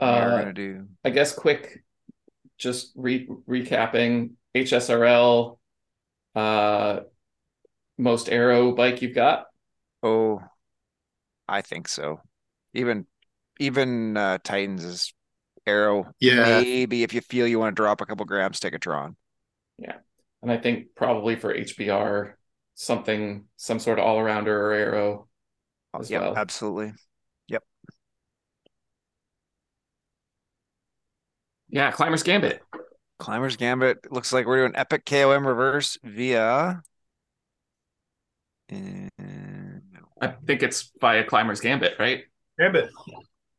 [0.00, 1.82] Uh, to do I guess quick,
[2.56, 5.58] just re- recapping HSRL
[6.34, 7.00] uh,
[7.98, 9.46] most aero bike you've got?
[10.02, 10.40] Oh,
[11.48, 12.20] I think so.
[12.74, 13.06] Even
[13.58, 15.12] even uh, Titans is
[15.68, 16.12] aero.
[16.20, 16.60] Yeah.
[16.60, 19.16] Maybe if you feel you want to drop a couple grams, take a Tron.
[19.78, 19.96] Yeah.
[20.42, 22.32] And I think probably for HBR,
[22.74, 25.28] something, some sort of all arounder or aero.
[25.94, 26.36] Oh, as yeah, well.
[26.36, 26.92] absolutely.
[27.48, 27.64] Yep.
[31.70, 32.62] Yeah, Climber's Gambit.
[33.18, 34.12] Climber's Gambit.
[34.12, 36.82] Looks like we're doing Epic KOM reverse via.
[38.68, 39.10] And...
[40.20, 42.24] I think it's via Climber's Gambit, right?
[42.58, 42.90] Gambit.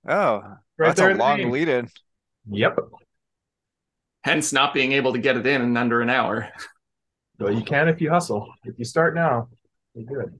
[0.07, 0.41] Oh,
[0.79, 1.51] Right that's a long name.
[1.51, 1.89] lead in.
[2.49, 2.79] Yep.
[4.23, 6.49] Hence not being able to get it in in under an hour.
[7.37, 8.51] Well, you can if you hustle.
[8.63, 9.49] If you start now,
[9.93, 10.39] you're good.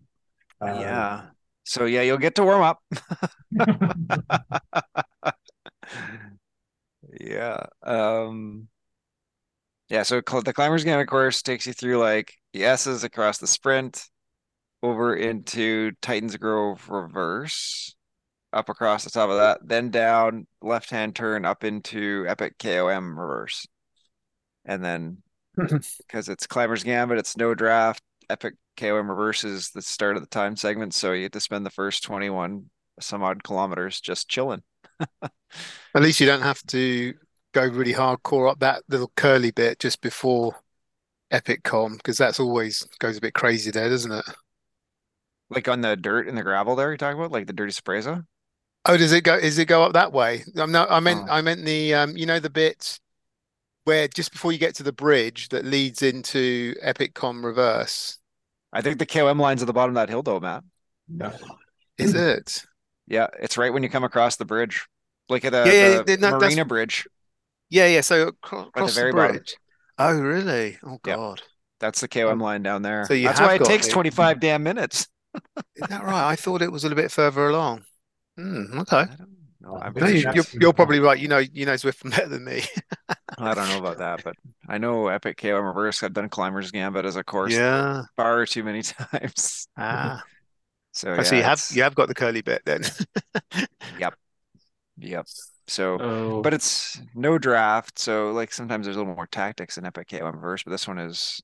[0.62, 1.22] Um, yeah.
[1.66, 2.80] So yeah, you'll get to warm up.
[7.20, 7.66] Yeah.
[7.84, 8.68] Um
[9.90, 13.40] yeah, so cl- the Climbers game, of course takes you through like the S's across
[13.40, 14.08] the sprint,
[14.84, 17.96] over into Titans Grove reverse,
[18.52, 23.68] up across the top of that, then down left-hand turn up into Epic KOM reverse.
[24.66, 25.24] And then
[25.56, 28.02] because it's Climbers Gambit, it's no draft.
[28.30, 31.66] Epic KOM reverse is the start of the time segment, so you get to spend
[31.66, 34.62] the first 21 some odd kilometers just chilling.
[35.22, 35.32] At
[36.02, 37.14] least you don't have to
[37.54, 40.56] go really hardcore up that little curly bit just before
[41.32, 44.26] Epic KOM because that's always goes a bit crazy there, doesn't it?
[45.50, 48.26] Like on the dirt and the gravel there, you're talking about, like the dirty Spreza?
[48.86, 49.36] Oh, does it go?
[49.36, 50.44] Is it go up that way?
[50.56, 50.90] I'm not.
[50.92, 51.26] I meant.
[51.30, 51.34] Oh.
[51.34, 51.94] I meant the.
[51.94, 53.00] Um, you know the bit
[53.84, 58.18] where just before you get to the bridge that leads into Epic KOM Reverse.
[58.72, 60.64] I think the KOM line's at the bottom of that hill though, Matt.
[61.08, 61.36] yeah.
[61.98, 62.64] Is it?
[63.08, 64.86] Yeah, it's right when you come across the bridge.
[65.28, 67.08] Like at the, Yeah, yeah, the no, Marina Bridge.
[67.70, 68.02] Yeah, yeah.
[68.02, 69.38] So acro- across the very bottom.
[69.38, 69.58] bridge.
[69.98, 70.78] Oh, really?
[70.84, 71.18] Oh Yep.
[71.18, 71.42] God.
[71.80, 73.06] That's the KOM line down there.
[73.06, 73.92] So you That's why it takes it.
[73.92, 75.08] 25 damn minutes.
[75.76, 76.30] Is that right?
[76.32, 77.84] I thought it was a little bit further along.
[78.40, 79.06] Hmm, okay.
[79.08, 79.30] I don't
[79.62, 79.78] know.
[79.82, 80.34] I'm No, No, you, sure.
[80.34, 81.20] you're, you're probably right.
[81.20, 82.64] You know, you know Zwift better than me.
[83.38, 84.36] I don't know about that, but
[84.68, 86.04] I know Epic KOM Reverse.
[86.04, 88.04] I've done Climbers Gambit as a course Yeah.
[88.18, 89.68] far too many times.
[89.78, 90.24] Ah.
[90.94, 91.38] So I see.
[91.38, 92.84] yeah, You have you have got the curly bit then.
[93.98, 94.16] Yep,
[94.98, 95.28] yep.
[95.68, 99.86] So Oh, but it's no draft, so like sometimes there's a little more tactics in
[99.86, 101.42] Epic KOM Reverse, but this one is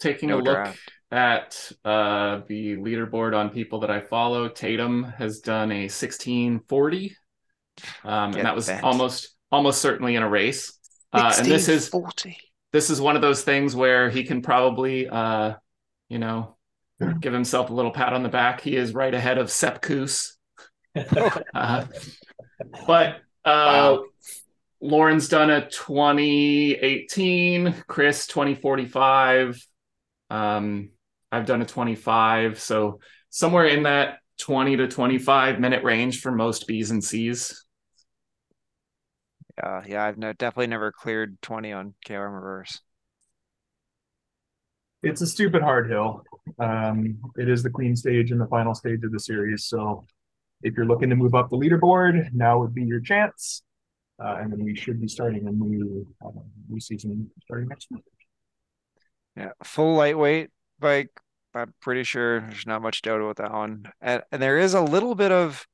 [0.00, 0.92] taking no a look draft.
[1.10, 7.16] At uh, the leaderboard on people that I follow, Tatum has done a 1640.
[8.04, 8.84] Um, and that was bent.
[8.84, 10.78] almost almost certainly in a race.
[11.12, 12.36] Uh, and this is 40.
[12.72, 15.54] this is one of those things where he can probably uh,
[16.08, 16.56] you know
[17.20, 18.60] give himself a little pat on the back.
[18.60, 20.36] He is right ahead of Sepp Kuss.
[21.54, 21.84] Uh,
[22.86, 24.04] but uh, Wow.
[24.80, 29.64] Lauren's done a 2018, Chris 2045.
[30.30, 30.90] Um,
[31.30, 32.60] I've done a 25.
[32.60, 37.64] So somewhere in that 20 to 25 minute range for most B's and C's.
[39.56, 42.80] Yeah, yeah, I've no, definitely never cleared 20 on KOM Reverse.
[45.02, 46.22] It's a stupid hard hill.
[46.58, 49.66] Um, it is the queen stage and the final stage of the series.
[49.66, 50.06] So
[50.62, 53.62] if you're looking to move up the leaderboard, now would be your chance.
[54.22, 56.30] Uh, and then we should be starting a new uh,
[56.68, 58.02] new season starting next week.
[59.36, 61.10] Yeah, full lightweight bike.
[61.54, 63.90] I'm pretty sure there's not much doubt about that one.
[64.00, 65.66] And, and there is a little bit of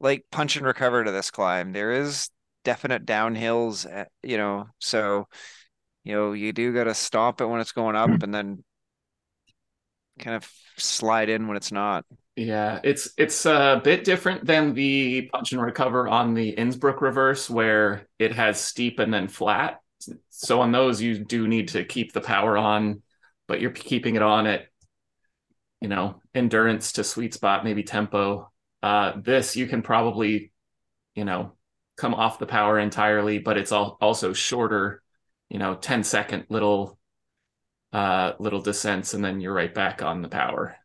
[0.00, 1.72] like punch and recover to this climb.
[1.72, 2.30] There is
[2.64, 5.26] definite downhills, uh, you know, so
[6.04, 8.62] you know, you do got to stop it when it's going up and then
[10.20, 12.04] kind of slide in when it's not.
[12.36, 17.50] Yeah, it's it's a bit different than the punch and recover on the Innsbruck reverse
[17.50, 19.80] where it has steep and then flat.
[20.28, 23.02] So on those you do need to keep the power on,
[23.48, 24.66] but you're keeping it on at
[25.80, 28.50] you know, endurance to sweet spot, maybe tempo.
[28.82, 30.52] Uh this you can probably,
[31.14, 31.52] you know,
[31.96, 35.02] come off the power entirely, but it's all also shorter,
[35.50, 36.98] you know, 10 second little
[37.92, 40.76] uh little descents and then you're right back on the power.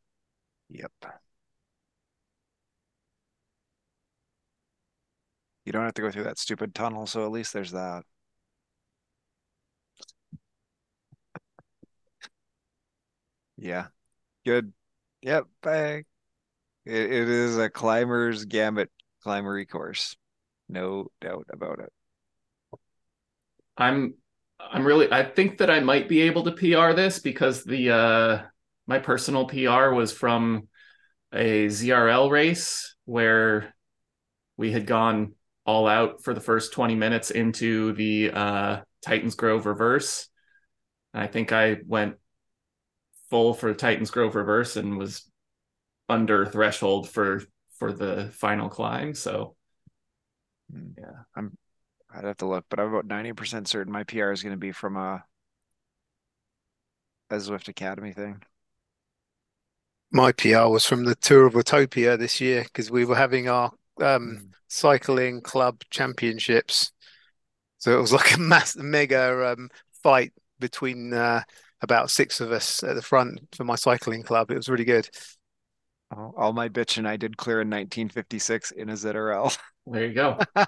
[0.70, 0.92] Yep.
[5.66, 8.06] You don't have to go through that stupid tunnel, so at least there's that.
[13.62, 13.88] Yeah.
[14.44, 14.74] Good.
[15.22, 15.46] Yep.
[15.62, 16.04] Bang.
[16.84, 18.90] It, it is a climber's gambit
[19.24, 20.18] climbery course.
[20.68, 21.94] No doubt about it.
[23.78, 24.16] I'm
[24.60, 28.42] I'm really I think that I might be able to PR this because the uh
[28.88, 30.68] my personal PR was from
[31.32, 33.76] a ZRL race where
[34.58, 35.34] we had gone
[35.66, 40.28] all out for the first 20 minutes into the uh Titans Grove reverse.
[41.14, 42.16] I think I went
[43.32, 45.30] full for Titans Grove Reverse and was
[46.10, 47.44] under threshold for
[47.80, 49.16] for the final climb.
[49.16, 49.56] So
[50.72, 50.92] Hmm.
[50.98, 51.58] Yeah, I'm.
[52.14, 54.72] I'd have to look, but I'm about 90% certain my PR is going to be
[54.74, 55.26] from a
[57.32, 58.44] a Zwift Academy thing.
[60.12, 63.72] My PR was from the Tour of Watopia this year because we were having our
[64.02, 64.54] um, Mm.
[64.68, 66.92] cycling club championships.
[67.80, 69.70] So it was like a mass, mega um,
[70.04, 71.44] fight between uh,
[71.82, 74.52] about six of us at the front for my cycling club.
[74.52, 75.10] It was really good.
[76.16, 79.58] All, all my bitch and I did clear in 1956 in a ZRL.
[79.88, 80.38] there you go.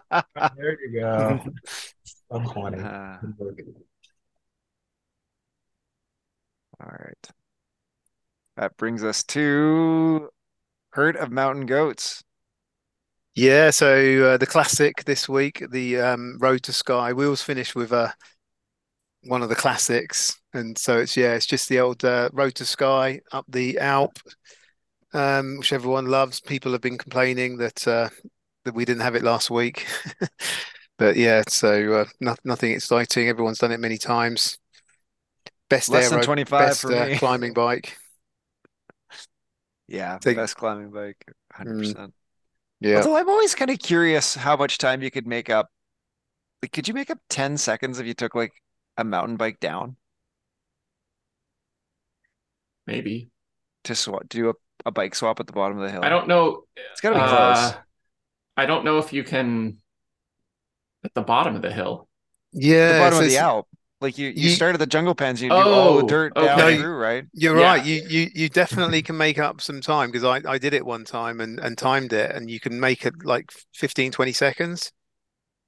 [0.57, 1.39] There you go.
[2.31, 2.79] I'm funny.
[2.81, 3.17] Uh,
[6.79, 7.29] all right.
[8.57, 10.29] That brings us to
[10.91, 12.23] herd of mountain goats.
[13.35, 17.13] Yeah, so uh, the classic this week, the um, Road to Sky.
[17.13, 18.09] We always finish with uh,
[19.25, 22.65] one of the classics, and so it's yeah, it's just the old uh, Road to
[22.65, 24.19] Sky up the Alp,
[25.13, 26.39] um, which everyone loves.
[26.39, 28.09] People have been complaining that uh,
[28.65, 29.87] that we didn't have it last week,
[30.97, 33.27] but yeah, so uh, no, nothing exciting.
[33.27, 34.57] Everyone's done it many times.
[35.69, 37.15] Best Less than 25 best for uh, me.
[37.17, 37.97] climbing bike.
[39.87, 41.23] Yeah, Take- best climbing bike,
[41.57, 42.11] 100%.
[42.79, 45.69] Yeah, Although I'm always kind of curious how much time you could make up.
[46.61, 48.51] Like, could you make up 10 seconds if you took like
[48.97, 49.95] a mountain bike down
[52.85, 53.29] Maybe.
[53.85, 54.53] to swap, do a,
[54.85, 56.03] a bike swap at the bottom of the hill?
[56.03, 56.63] I don't know.
[56.91, 57.81] It's gotta be Uh, close.
[58.57, 59.77] I don't know if you can
[61.03, 62.07] at the bottom of the hill.
[62.51, 62.93] yeah.
[62.93, 63.67] the bottom of the it's- Alp.
[64.01, 66.33] Like you, you You- start at the jungle pens, you do all the Oh, dirt
[66.35, 66.45] okay.
[66.45, 67.23] down No, through, right?
[67.31, 67.63] You're Yeah.
[67.65, 67.85] right.
[67.85, 71.05] You you you definitely can make up some time because I I did it one
[71.05, 74.91] time and and timed it and you can make it like 15 20 seconds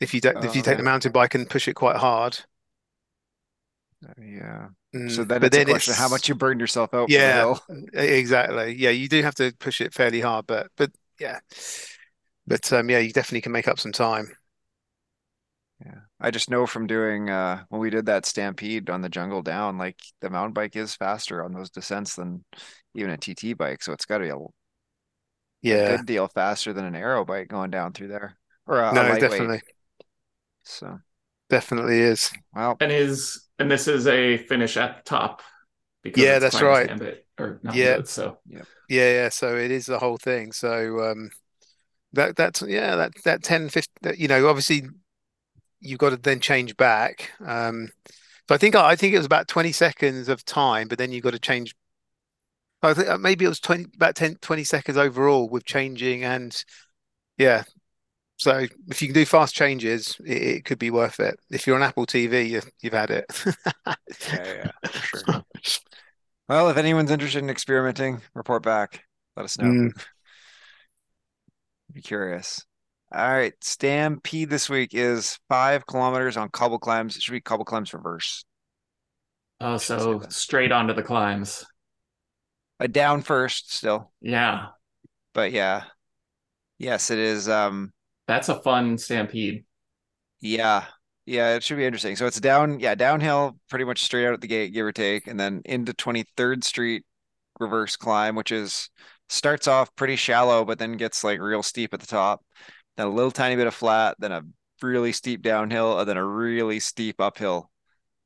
[0.01, 2.39] if you don't if you Oh, take the mountain bike and push it quite hard.
[4.21, 4.69] Yeah.
[4.95, 7.11] Mm, So then but it's a then question of how much you burn yourself out
[7.11, 7.13] Yeah.
[7.13, 7.59] for the hill.
[7.93, 8.75] exactly.
[8.75, 11.39] Yeah, you do have to push it fairly hard, but but yeah.
[12.47, 14.35] But um yeah, you definitely can make up some time.
[15.85, 16.01] Yeah.
[16.19, 19.77] I just know from doing uh when we did that stampede on the jungle down,
[19.77, 22.43] like the mountain bike is faster on those descents than
[22.95, 23.83] even a TT bike.
[23.83, 24.47] So it's gotta be a, a
[25.61, 25.79] Yeah.
[25.79, 28.37] good deal faster than an aero bike going down through there.
[28.67, 29.53] Or a, a No, lightweight.
[29.53, 29.61] definitely.
[30.63, 30.99] So
[31.49, 32.31] Definitely is.
[32.53, 35.41] well, And is and this is a finish at the top
[36.03, 36.89] because Yeah, that's right.
[36.89, 37.81] Gambit or not Yeah.
[37.81, 39.29] good, so Yeah, yeah, yeah.
[39.29, 40.51] so it is the whole thing.
[40.53, 41.31] So um
[42.13, 44.83] that that's yeah, that that 10 50 that, you know, obviously
[45.81, 47.31] you've got to then change back.
[47.45, 47.89] Um
[48.49, 51.23] so I think I think it was about 20 seconds of time, but then you've
[51.25, 51.75] got to change
[52.81, 56.63] I think uh, maybe it was 20 about 10 20 seconds overall with changing and
[57.37, 57.63] yeah.
[58.37, 61.39] So if you can do fast changes, it, it could be worth it.
[61.49, 63.25] If you're on Apple TV, you, you've had it.
[64.33, 65.43] yeah, yeah, for sure.
[66.47, 69.03] Well, if anyone's interested in experimenting, report back.
[69.35, 69.65] Let us know.
[69.65, 70.05] Mm.
[71.91, 72.63] Be curious.
[73.11, 77.15] All right, Stampede this week is five kilometers on cobble climbs.
[77.15, 78.43] It should be cobble climbs reverse.
[79.59, 80.33] oh so that.
[80.33, 81.65] straight onto the climbs.
[82.79, 84.67] A down first still, Yeah.
[85.33, 85.85] but yeah.
[86.77, 87.47] Yes, it is.
[87.49, 87.93] Um,
[88.27, 89.65] That's a fun stampede.
[90.41, 90.85] yeah,
[91.25, 92.15] yeah, it should be interesting.
[92.15, 95.27] So it's down, yeah, downhill, pretty much straight out at the gate, give or take,
[95.27, 97.03] and then into 23rd Street
[97.59, 98.89] reverse climb, which is
[99.29, 102.43] starts off pretty shallow, but then gets like real steep at the top.
[102.97, 104.43] Then a little tiny bit of flat, then a
[104.81, 107.71] really steep downhill, and then a really steep uphill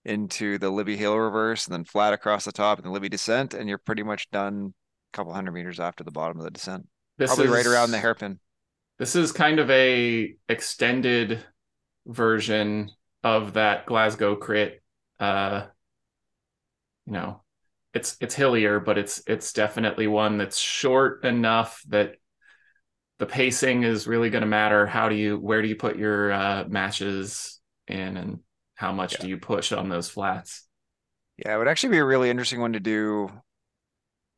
[0.05, 3.53] into the Libby Hill reverse, and then flat across the top and the Libby descent,
[3.53, 4.73] and you're pretty much done
[5.13, 6.87] a couple hundred meters after the bottom of the descent.
[7.17, 8.39] This Probably right around the hairpin.
[8.99, 11.43] This is kind of a extended
[12.05, 12.91] version
[13.23, 14.83] of that Glasgow crit.
[15.19, 15.67] Uh,
[17.05, 17.41] you know,
[17.93, 22.15] it's it's hillier, but it's it's definitely one that's short enough that
[23.17, 24.85] the pacing is really going to matter.
[24.85, 28.39] How do you where do you put your uh, matches in, and
[28.75, 29.19] how much Yeah.
[29.19, 30.65] do you push on those flats?
[31.37, 33.29] Yeah, it would actually be a really interesting one to do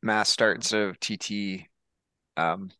[0.02, 1.68] mass starts of TT
[2.36, 2.70] um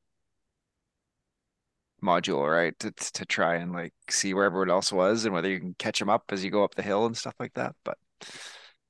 [2.02, 2.78] module, right?
[2.80, 5.98] To to try and like see where everyone else was and whether you can catch
[5.98, 7.74] them up as you go up the hill and stuff like that.
[7.84, 7.98] But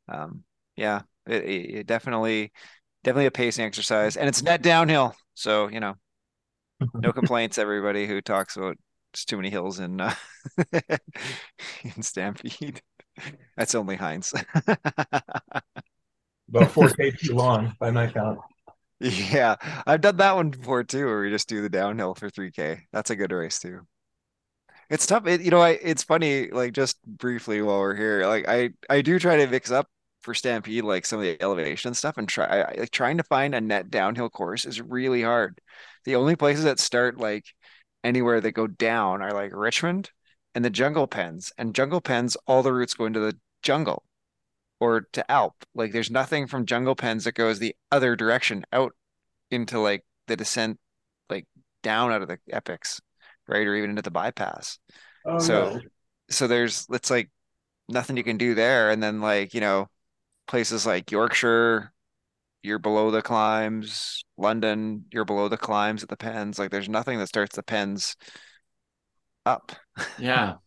[0.08, 0.44] um
[0.76, 2.52] yeah, it, it, it definitely
[3.04, 5.14] definitely a pacing exercise and it's net downhill.
[5.34, 5.94] So, you know,
[6.94, 8.76] no complaints everybody who talks about
[9.12, 10.14] it's too many hills in uh,
[11.84, 12.80] in Stampede.
[13.56, 14.32] That's only Heinz.
[16.48, 18.38] About 4K too long by my count.
[19.02, 22.86] Yeah, I've done that one before too, where we just do the downhill for 3K.
[22.92, 23.86] That's a good race too.
[24.90, 25.26] It's tough.
[25.26, 29.00] It, you know, I it's funny, like just briefly while we're here, like I I
[29.02, 29.88] do try to mix up
[30.22, 33.54] for Stampede, like some of the elevation stuff, and try I, like trying to find
[33.54, 35.60] a net downhill course is really hard.
[36.04, 37.44] The only places that start like
[38.04, 40.10] anywhere that go down are like Richmond
[40.54, 41.52] and the jungle pens.
[41.58, 44.04] And jungle pens, all the routes go into the jungle
[44.82, 45.54] or to Alp.
[45.74, 48.94] Like there's nothing from jungle pens that goes the other direction out
[49.50, 50.80] into like the descent,
[51.30, 51.46] like
[51.82, 53.00] down out of the epics,
[53.48, 53.66] right?
[53.66, 54.78] Or even into the bypass.
[55.24, 55.80] Oh, So no.
[56.30, 57.30] so there's it's like
[57.88, 58.90] nothing you can do there.
[58.90, 59.88] And then like, you know,
[60.48, 61.92] places like Yorkshire,
[62.62, 66.58] you're below the climbs, London, you're below the climbs at the pens.
[66.58, 68.16] Like there's nothing that starts the pens
[69.46, 69.72] up.
[70.16, 70.58] Yeah.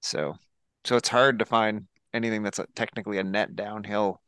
[0.00, 0.36] So
[0.84, 1.86] so it's hard to find
[2.16, 4.20] anything that's a, technically a net downhill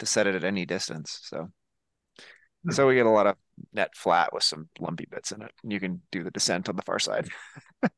[0.00, 1.20] to set it at any distance.
[1.22, 1.48] So
[2.70, 3.36] so we get a lot of
[3.72, 5.52] net flat with some lumpy bits in it.
[5.62, 7.28] And you can do the descent on the far side.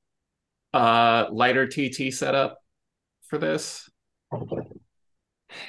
[0.74, 2.58] Uh, lighter TT setup
[3.28, 3.88] for this.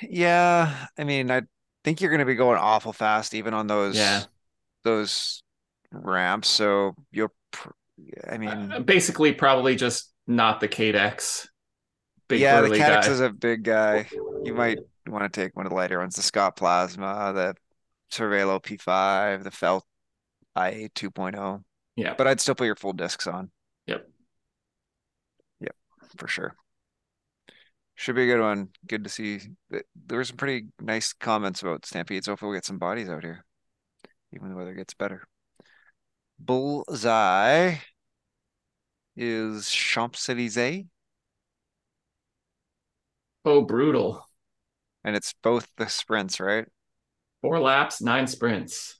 [0.01, 1.43] Yeah, I mean, I
[1.86, 4.23] think you're going to be going awful fast even on those Yeah.
[4.84, 5.43] those
[5.91, 6.49] ramps.
[6.49, 7.69] So you're, pr-
[8.30, 11.47] I mean, Uh, basically, probably just not the Cadex.
[12.28, 13.11] Big yeah, the Cadex guy.
[13.11, 14.07] is a big guy.
[14.43, 17.55] You might want to take one of the lighter ones, the Scott Plasma, the
[18.11, 19.86] Cervelo P5, the Felt
[20.57, 21.63] IA 2.0.
[21.95, 22.15] Yeah.
[22.17, 23.49] But I'd still put your full discs on.
[23.86, 24.09] Yep.
[25.61, 25.75] Yep,
[26.17, 26.55] for sure.
[27.95, 28.69] Should be a good one.
[28.86, 29.39] Good to see.
[29.69, 33.23] There were some pretty nice comments about Stampede, so hopefully we'll get some bodies out
[33.23, 33.43] here,
[34.34, 35.23] even the weather gets better.
[36.38, 37.78] Bullseye
[39.15, 40.86] is Champs-Élysées,
[43.48, 44.28] Oh, brutal.
[45.06, 46.66] and it's both the sprints, right?
[47.41, 49.00] Four laps, nine sprints.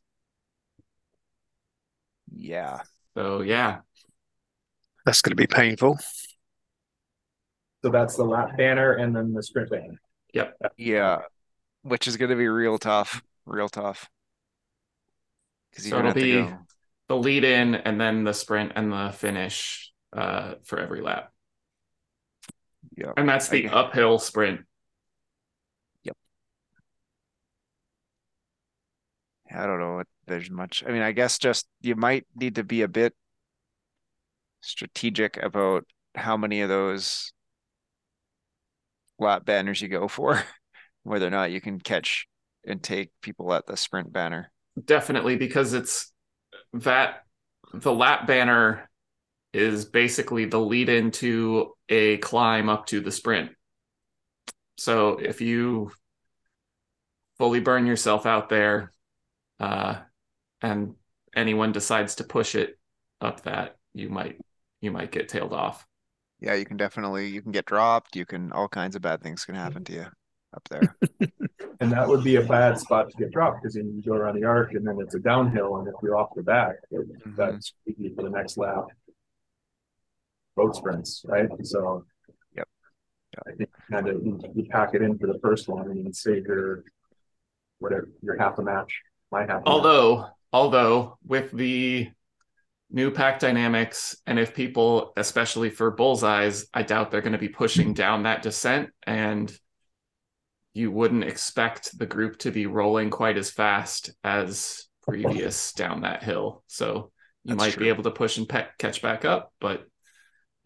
[2.34, 2.82] Yeah.
[3.18, 3.80] So yeah,
[5.06, 5.98] That's going to be painful.
[7.84, 10.00] So that's the lap banner and then the sprint banner.
[10.34, 10.58] Yep.
[10.78, 11.20] Yeah.
[11.82, 13.22] Which is going to be real tough.
[13.46, 14.10] Real tough.
[15.72, 16.58] Because So you're going to it'll be-
[17.10, 21.32] the lead in and then the sprint and the finish uh, for every lap.
[22.96, 23.12] Yeah.
[23.18, 23.76] And that's the Okay.
[23.76, 24.62] uphill sprint.
[26.04, 26.18] Yep.
[29.52, 30.84] I don't know what there's much.
[30.86, 33.14] I mean, I guess just you might need to be a bit
[34.62, 35.86] strategic about
[36.16, 37.32] how many of those
[39.20, 40.44] lap banners you go for,
[41.04, 42.28] whether or not you can catch
[42.66, 44.52] and take people at the sprint banner.
[44.84, 46.12] Definitely because it's
[46.74, 47.24] that
[47.74, 48.90] the lap banner
[49.54, 53.52] is basically the lead into a climb up to the sprint.
[54.78, 55.92] So if you
[57.38, 58.92] fully burn yourself out there,
[59.60, 59.96] uh,
[60.62, 60.96] and
[61.36, 62.78] anyone decides to push it
[63.22, 64.40] up that, you might
[64.82, 65.86] you might get tailed off.
[66.40, 68.16] Yeah, you can definitely you can get dropped.
[68.16, 70.06] You can all kinds of bad things can happen to you
[70.54, 70.96] up there.
[71.80, 74.36] And that would be a bad spot to get dropped because then you go around
[74.36, 75.78] the arc and then it's a downhill.
[75.78, 76.76] And if you're off the back,
[77.36, 78.86] that's easy for the next lap.
[80.58, 81.48] Boat sprints, right?
[81.64, 82.04] So.
[82.56, 82.68] Yep.
[83.48, 86.12] I think kind of you, you pack it in for the first one and you
[86.12, 86.84] save your
[87.80, 88.92] whatever your half a match,
[89.32, 89.50] my half.
[89.50, 89.64] a match.
[89.68, 92.10] Although, although with the
[92.90, 97.50] new pack dynamics, and if people, especially for bullseyes, I doubt they're going to be
[97.50, 99.56] pushing down that descent, and
[100.74, 106.24] you wouldn't expect the group to be rolling quite as fast as previous down that
[106.24, 106.64] hill.
[106.68, 107.12] So
[107.44, 107.84] you That's might true.
[107.84, 109.86] be able to push and pe- catch back up, but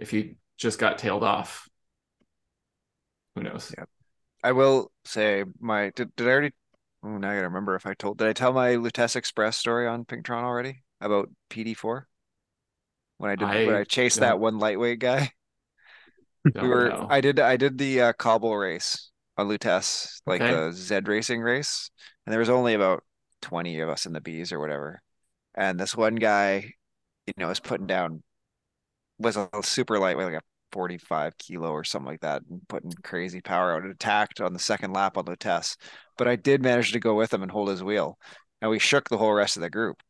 [0.01, 1.69] if you just got tailed off,
[3.35, 3.75] who knows?
[3.77, 3.85] Yeah.
[4.43, 6.53] I will say my did, did I already
[7.03, 9.87] oh now I gotta remember if I told did I tell my Lutece Express story
[9.87, 12.07] on Pinktron already about PD4?
[13.17, 15.33] When I did when I I chased that one lightweight guy.
[16.59, 17.09] We were know.
[17.09, 20.47] I did I did the uh, cobble race on Lutece, like Okay.
[20.47, 21.89] the Z racing race,
[22.25, 23.03] and there was only about
[23.41, 25.01] 20 of us in the Bs or whatever.
[25.55, 26.73] And this one guy,
[27.27, 28.23] you know, was putting down
[29.21, 30.41] was a super lightweight, like a
[30.71, 33.85] 45 kilo or something like that, and putting crazy power out.
[33.85, 35.77] It attacked on the second lap on Lutece,
[36.17, 38.17] but I did manage to go with him and hold his wheel,
[38.61, 40.01] and we shook the whole rest of the group.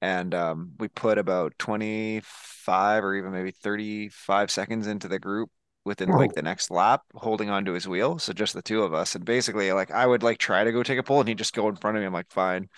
[0.00, 5.50] And um, we put about 25 or even maybe 35 seconds into the group
[5.84, 8.18] within like the next lap, holding onto his wheel.
[8.18, 9.16] So just the two of us.
[9.16, 11.54] And basically, like I would like try to go take a pull, and he'd just
[11.54, 12.06] go in front of me.
[12.06, 12.68] I'm like, fine,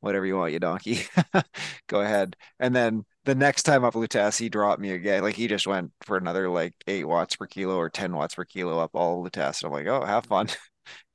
[0.00, 1.00] whatever you want, you donkey,
[1.88, 2.36] go ahead.
[2.58, 5.22] And then the next time up Lutece, he dropped me again.
[5.22, 8.46] Like he just went for another like eight watts per kilo or 10 watts per
[8.46, 9.62] kilo up all Lutece.
[9.62, 10.48] And I'm like, oh, have fun.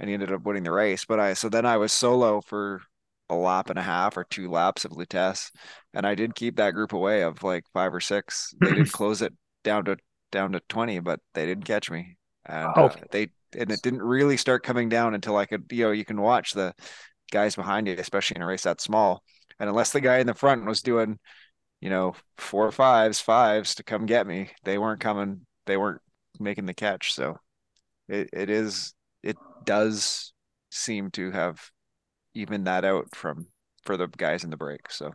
[0.02, 1.06] And he ended up winning the race.
[1.06, 2.82] But I so then I was solo for
[3.30, 5.50] a lap and a half or two laps of Lutece.
[5.94, 8.54] And I did keep that group away of like five or six.
[8.64, 9.34] They did close it
[9.64, 9.98] down to
[10.32, 12.18] down to 20, but they didn't catch me.
[12.46, 12.90] And Oh.
[12.90, 16.04] uh, they and it didn't really start coming down until I could, you know, you
[16.06, 16.74] can watch the
[17.32, 19.24] guys behind you, especially in a race that small.
[19.60, 21.20] And unless the guy in the front was doing,
[21.82, 26.02] you know, four fives, fives to come get me, they weren't coming, they weren't
[26.40, 27.14] making the catch.
[27.14, 27.38] So
[28.08, 30.34] it, it is, it does
[30.70, 31.60] seem to have
[32.34, 33.48] evened that out from
[33.84, 34.92] for the guys in the break.
[34.92, 35.12] So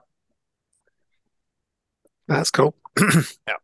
[2.28, 2.74] That's cool.
[3.48, 3.54] Yeah.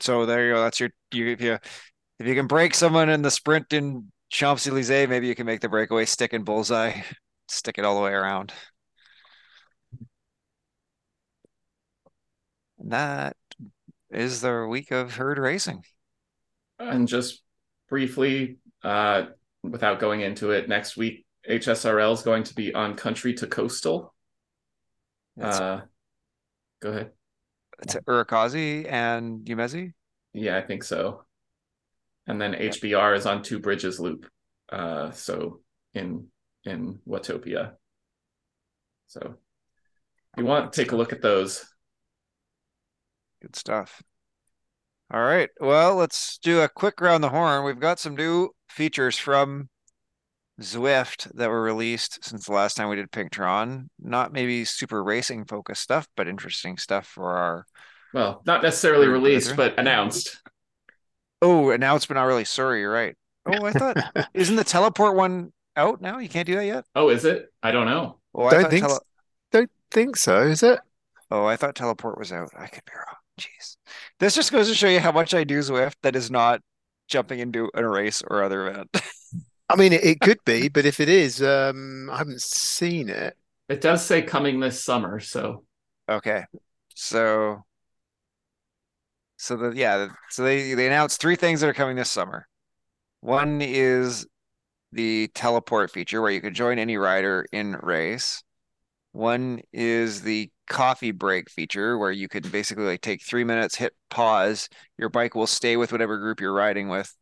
[0.00, 0.62] So there you go.
[0.62, 1.58] That's your you if you
[2.18, 5.60] if you can break someone in the sprint in Champs Elysees, maybe you can make
[5.60, 7.02] the breakaway stick and bullseye,
[7.48, 8.52] stick it all the way around.
[12.82, 13.36] And that
[14.10, 15.84] is the week of herd racing.
[16.78, 17.42] And just
[17.88, 19.26] briefly, uh,
[19.62, 24.14] without going into it, next week HSRL is going to be on country to coastal.
[25.36, 25.82] It's, Uh,
[26.80, 27.12] go ahead.
[27.80, 29.92] it's Urukazi and Umezi.
[30.34, 31.24] Yeah, I think so.
[32.26, 34.28] And then HBR is on Two Bridges Loop.
[34.68, 35.60] Uh, so
[35.94, 36.28] in
[36.64, 37.74] in Watopia.
[39.08, 41.64] So if you want, to take a look at those.
[43.42, 44.02] Good stuff.
[45.12, 45.50] All right.
[45.60, 47.64] Well, let's do a quick round the horn.
[47.64, 49.68] We've got some new features from
[50.60, 53.88] Zwift that were released since the last time we did Pinktron.
[54.00, 57.66] Not maybe super racing focused stuff, but interesting stuff for our
[58.14, 60.40] Well, not necessarily released, but announced.
[61.42, 62.44] oh announcement already.
[62.44, 63.16] Sorry, you're right.
[63.44, 66.18] Oh, I thought isn't the teleport one out now?
[66.18, 66.84] You can't do that yet.
[66.94, 67.52] Oh, is it?
[67.62, 68.18] I don't know.
[68.34, 69.00] Oh, I Don't thought think tele- so.
[69.50, 70.78] Don't think so, is it?
[71.30, 72.50] Oh, I thought teleport was out.
[72.56, 73.16] I could be wrong.
[73.42, 73.76] Jeez.
[74.18, 76.60] This just goes to show you how much I do Zwift that is not
[77.08, 78.90] jumping into a race or other event.
[79.68, 83.36] I mean, it, it could be, but if it is, um, I haven't seen it.
[83.68, 85.64] It does say coming this summer, so
[86.08, 86.44] Okay.
[86.94, 87.64] So
[89.36, 92.46] so the yeah, so they they announced three things that are coming this summer.
[93.20, 94.26] One is
[94.92, 98.42] the teleport feature where you can join any rider in race.
[99.12, 103.94] One is the coffee break feature where you could basically like take three minutes, hit
[104.10, 104.68] pause,
[104.98, 107.14] your bike will stay with whatever group you're riding with,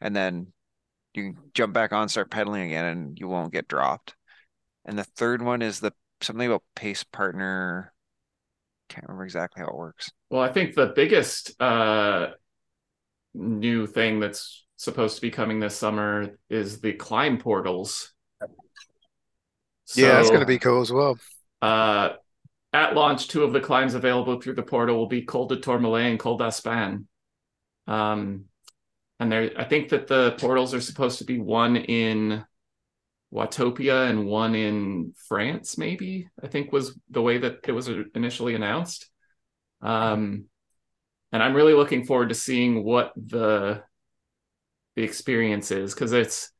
[0.00, 0.48] and then
[1.14, 4.14] you can jump back on, start pedaling again, and you won't get dropped.
[4.84, 7.92] And the third one is the something about pace partner.
[8.88, 10.10] Can't remember exactly how it works.
[10.30, 12.28] well, I think the biggest uh
[13.34, 18.12] new thing that's supposed to be coming this summer is the climb portals.
[19.94, 21.18] Yeah, it's going to be cool as well.
[21.62, 22.10] Uh,
[22.72, 26.06] at launch, two of the climbs available through the portal will be Col de Tourmalet
[26.06, 27.04] and Col d'Aspin.
[27.86, 28.44] Um,
[29.18, 32.44] and there, I think that the portals are supposed to be one in
[33.32, 36.28] Watopia and one in France, maybe.
[36.42, 39.08] I think was the way that it was initially announced.
[39.80, 40.46] Um,
[41.32, 43.82] and I'm really looking forward to seeing what the
[44.94, 46.50] the experience is because it's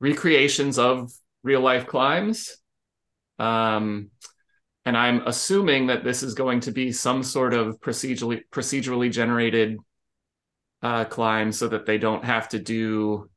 [0.00, 1.10] recreations of
[1.42, 2.58] real life climbs.
[3.38, 4.10] Um,
[4.88, 9.76] and I'm assuming that this is going to be some sort of procedurally procedurally generated
[10.80, 13.28] uh, climb so that they don't have to do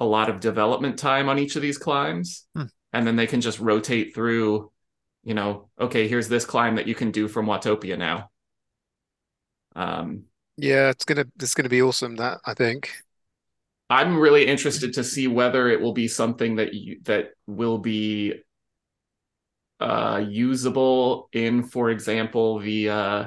[0.00, 2.48] a lot of development time on each of these climbs.
[2.56, 2.64] Hmm.
[2.92, 4.72] And then they can just rotate through,
[5.22, 8.30] you know, okay, here's this climb that you can do from Watopia now.
[9.76, 10.24] Um,
[10.56, 12.16] Yeah, it's gonna it's gonna be awesome.
[12.16, 12.90] That I think.
[13.90, 18.42] I'm really interested to see whether it will be something that you, that will be
[19.84, 23.26] uh, usable in, for example, the uh,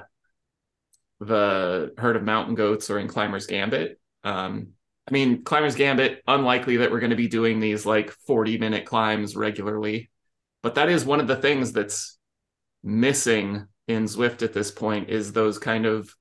[1.19, 3.99] the herd of mountain goats or in Climber's Gambit.
[4.23, 4.69] Um,
[5.07, 8.85] I mean, Climber's Gambit, unlikely that we're going to be doing these like 40 minute
[8.85, 10.09] climbs regularly,
[10.63, 12.17] but that is one of the things that's
[12.83, 16.13] missing in Zwift at this point is those kind of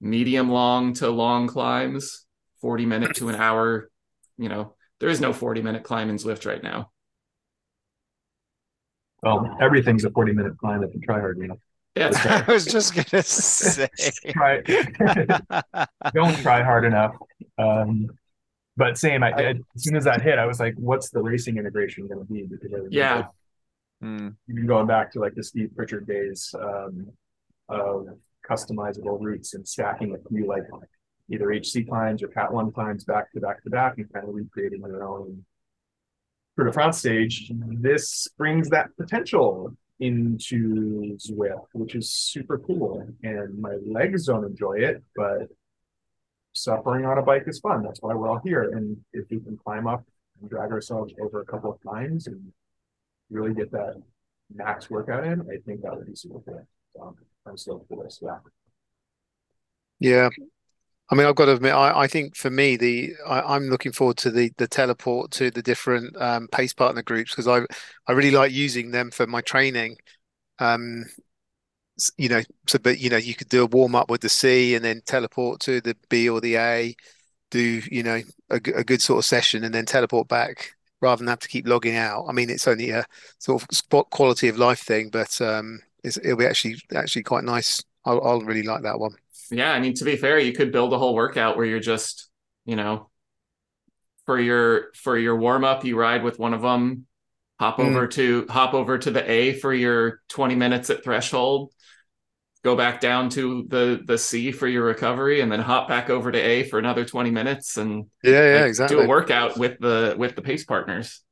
[0.00, 2.26] medium long to long climbs.
[2.60, 3.90] 40 minute to an hour.
[4.38, 6.92] You know, there is no 40 minute climb in Zwift right now.
[9.24, 11.58] Well, everything's a 40 minute climb if you try hard enough.
[11.96, 13.88] Yeah, it's I was just gonna say.
[14.30, 14.60] Try
[16.14, 17.14] don't try hard enough.
[17.58, 18.08] Um,
[18.76, 21.56] but same, I, I- as soon as that hit, I was like, what's the racing
[21.58, 22.42] integration going to be?
[22.42, 23.26] Because I remember Yeah.
[24.02, 24.28] Hmm.
[24.50, 27.06] even going back to like the Steve Pritchard days um,
[27.68, 28.08] of
[28.48, 30.64] customizable routes and stacking a few like
[31.30, 34.34] either HC climbs or Cat One climbs back to back to back and kind of
[34.34, 35.44] recreating their own
[36.56, 37.50] Tour de France stage.
[37.80, 43.06] This brings that potential into Zwift, which is super cool.
[43.22, 45.48] And my legs don't enjoy it, but
[46.52, 47.82] suffering on a bike is fun.
[47.82, 48.62] That's why we're all here.
[48.72, 50.04] And if we can climb up
[50.40, 52.52] and drag ourselves over a couple of times and
[53.30, 54.00] really get that
[54.54, 56.66] max workout in, I think that would be super cool.
[56.94, 58.20] So I'm still for this.
[58.22, 58.38] Yeah.
[60.00, 60.28] Yeah,
[61.10, 63.92] I mean, I've got to admit, I, I think for me, the I, am looking
[63.92, 67.60] forward to the the teleport to the different um, pace partner groups because I
[68.06, 69.96] I really like using them for my training.
[70.58, 71.04] Um,
[72.18, 74.74] you know, so but you know, you could do a warm up with the C
[74.74, 76.96] and then teleport to the B or the A,
[77.50, 81.28] do you know a, a good sort of session and then teleport back rather than
[81.28, 82.26] have to keep logging out.
[82.28, 83.04] I mean, it's only a
[83.38, 87.82] sort of spot quality of life thing, but um, it'll be actually actually quite nice.
[88.04, 89.14] I'll, I'll really like that one.
[89.50, 92.30] Yeah, I mean, to be fair, you could build a whole workout where you're just,
[92.64, 93.10] you know,
[94.26, 97.06] for your for your warm up, you ride with one of them,
[97.58, 97.86] hop mm.
[97.86, 101.72] over to hop over to the A for your 20 minutes at threshold,
[102.62, 106.32] go back down to the the C for your recovery, and then hop back over
[106.32, 108.96] to A for another 20 minutes, and yeah, yeah, like, exactly.
[108.96, 111.22] Do a workout with the with the pace partners.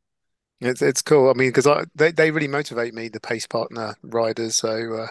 [0.60, 1.28] It's it's cool.
[1.28, 4.56] I mean, because I they, they really motivate me, the pace partner riders.
[4.56, 5.08] So uh,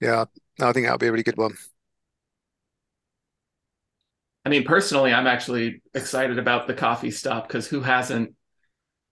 [0.00, 0.26] yeah,
[0.60, 1.54] I think that'll be a really good one.
[4.48, 8.34] I mean, personally, I'm actually excited about the coffee stop because who hasn't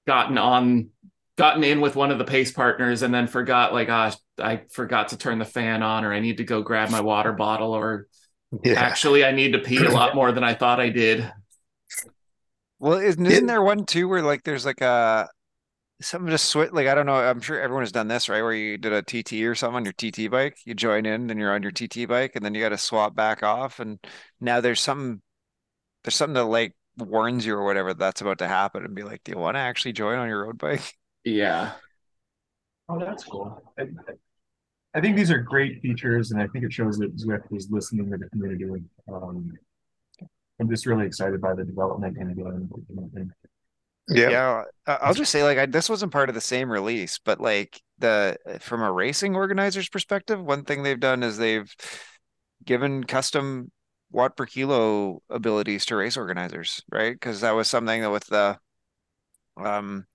[0.07, 0.89] gotten on,
[1.37, 5.09] gotten in with one of the pace partners and then forgot, like, ah, I forgot
[5.09, 8.07] to turn the fan on, or I need to go grab my water bottle, or
[8.65, 8.81] yeah.
[8.81, 11.31] actually, I need to pee a lot more than I thought I did.
[12.79, 15.29] Well, isn't, isn't there one too where like there's like a
[16.01, 17.15] something just switch like I don't know.
[17.15, 18.43] I'm sure everyone has done this, right?
[18.43, 21.39] Where you did a TT or something on your TT bike, you join in, then
[21.39, 23.99] you're on your TT bike, and then you got to swap back off, and
[24.41, 25.23] now there's some
[26.07, 29.23] there's something that like warns you or whatever that's about to happen and be like,
[29.25, 30.95] do you want to actually join on your road bike?
[31.25, 31.73] Yeah.
[32.89, 33.61] Oh, that's cool.
[33.77, 33.89] I,
[34.95, 38.13] I think these are great features, and I think it shows that Zwift is listening
[38.13, 38.85] to the community.
[39.13, 39.53] Um,
[40.61, 43.29] I'm just really excited by the development and the
[44.09, 44.63] yeah, yeah.
[44.87, 48.37] I'll just say like I, this wasn't part of the same release, but like the
[48.61, 51.75] from a racing organizer's perspective, one thing they've done is they've
[52.65, 53.73] given custom
[54.17, 57.13] watt per kilo abilities to race organizers, right?
[57.13, 58.59] Because that was something that with the
[59.59, 60.07] um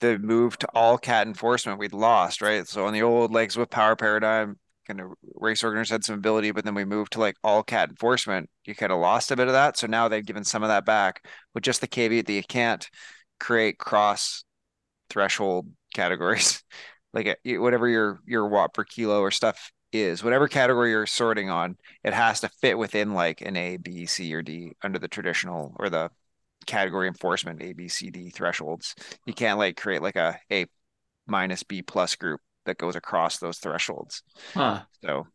[0.00, 2.66] the move to all cat enforcement we'd lost, right?
[2.68, 6.52] So on the old legs with power paradigm, kind of race organizers had some ability,
[6.52, 8.48] but then we moved to like all cat enforcement.
[8.64, 9.76] You kind of lost a bit of that.
[9.76, 12.88] So now they've given some of that back with just the caveat that you can't
[13.40, 14.44] create cross
[15.10, 16.62] threshold categories.
[17.12, 21.76] like whatever your your watt per kilo or stuff is whatever category you're sorting on,
[22.02, 25.74] it has to fit within like an A, B, C, or D under the traditional
[25.78, 26.10] or the
[26.66, 28.94] category enforcement A, B, C, D thresholds.
[29.26, 30.66] You can't like create like a A
[31.26, 34.22] minus B plus group that goes across those thresholds.
[34.54, 34.82] Huh.
[35.04, 35.26] So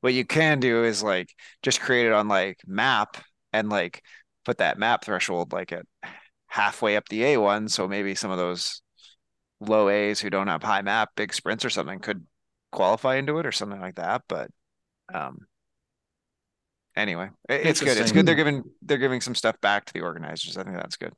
[0.00, 1.30] what you can do is like
[1.62, 3.16] just create it on like map
[3.52, 4.02] and like
[4.44, 5.86] put that map threshold like at
[6.46, 7.68] halfway up the A one.
[7.68, 8.82] So maybe some of those
[9.60, 12.26] low A's who don't have high map, big sprints or something could
[12.72, 14.22] qualify into it or something like that.
[14.28, 14.50] But
[15.14, 15.46] um,
[16.96, 17.96] anyway, it's good.
[17.98, 18.26] It's good.
[18.26, 20.56] They're giving they're giving some stuff back to the organizers.
[20.56, 21.12] I think that's good.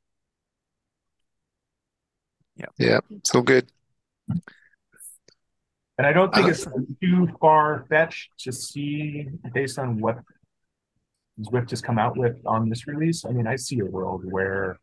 [2.56, 2.66] Yeah.
[2.78, 3.00] Yeah.
[3.24, 3.70] So good.
[5.96, 6.66] And I don't think uh, it's
[7.00, 10.18] too far fetched to see based on what
[11.40, 13.24] Zwift has come out with on this release.
[13.24, 14.78] I mean, I see a world where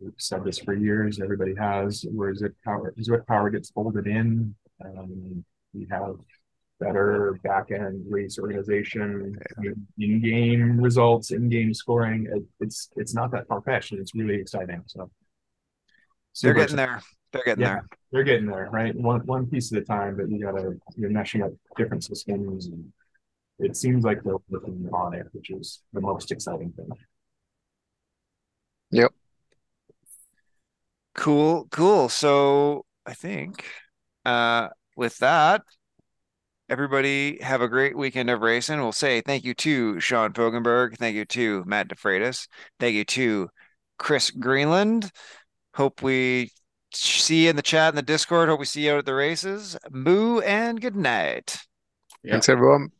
[0.00, 1.20] we've said this for years.
[1.20, 2.04] Everybody has.
[2.10, 4.54] Where Zwift power, Is Zwift power gets folded in.
[4.84, 6.16] Um, we have
[6.80, 9.36] better back end race organization,
[9.98, 12.26] in game results, in game scoring.
[12.30, 14.82] It, it's it's not that far fetched, and it's really exciting.
[14.86, 15.10] So
[16.42, 17.00] they're getting there.
[17.32, 17.88] They're getting yeah, there.
[18.12, 18.94] They're getting there, right?
[18.94, 20.16] One one piece at a time.
[20.16, 22.92] But you gotta you're meshing up different systems, and
[23.58, 26.90] it seems like they're working on it, which is the most exciting thing.
[28.90, 29.12] Yep.
[31.14, 32.08] Cool, cool.
[32.08, 33.64] So I think
[34.24, 35.62] uh, with that,
[36.68, 38.80] everybody have a great weekend of racing.
[38.80, 40.96] We'll say thank you to Sean Fogenberg.
[40.96, 42.48] Thank you to Matt DeFreitas.
[42.80, 43.48] Thank you to
[43.98, 45.10] Chris Greenland.
[45.74, 46.50] Hope we
[46.92, 48.48] see you in the chat in the Discord.
[48.48, 49.76] Hope we see you out at the races.
[49.90, 51.58] Moo and good night.
[52.22, 52.32] Yep.
[52.32, 52.90] Thanks, everyone.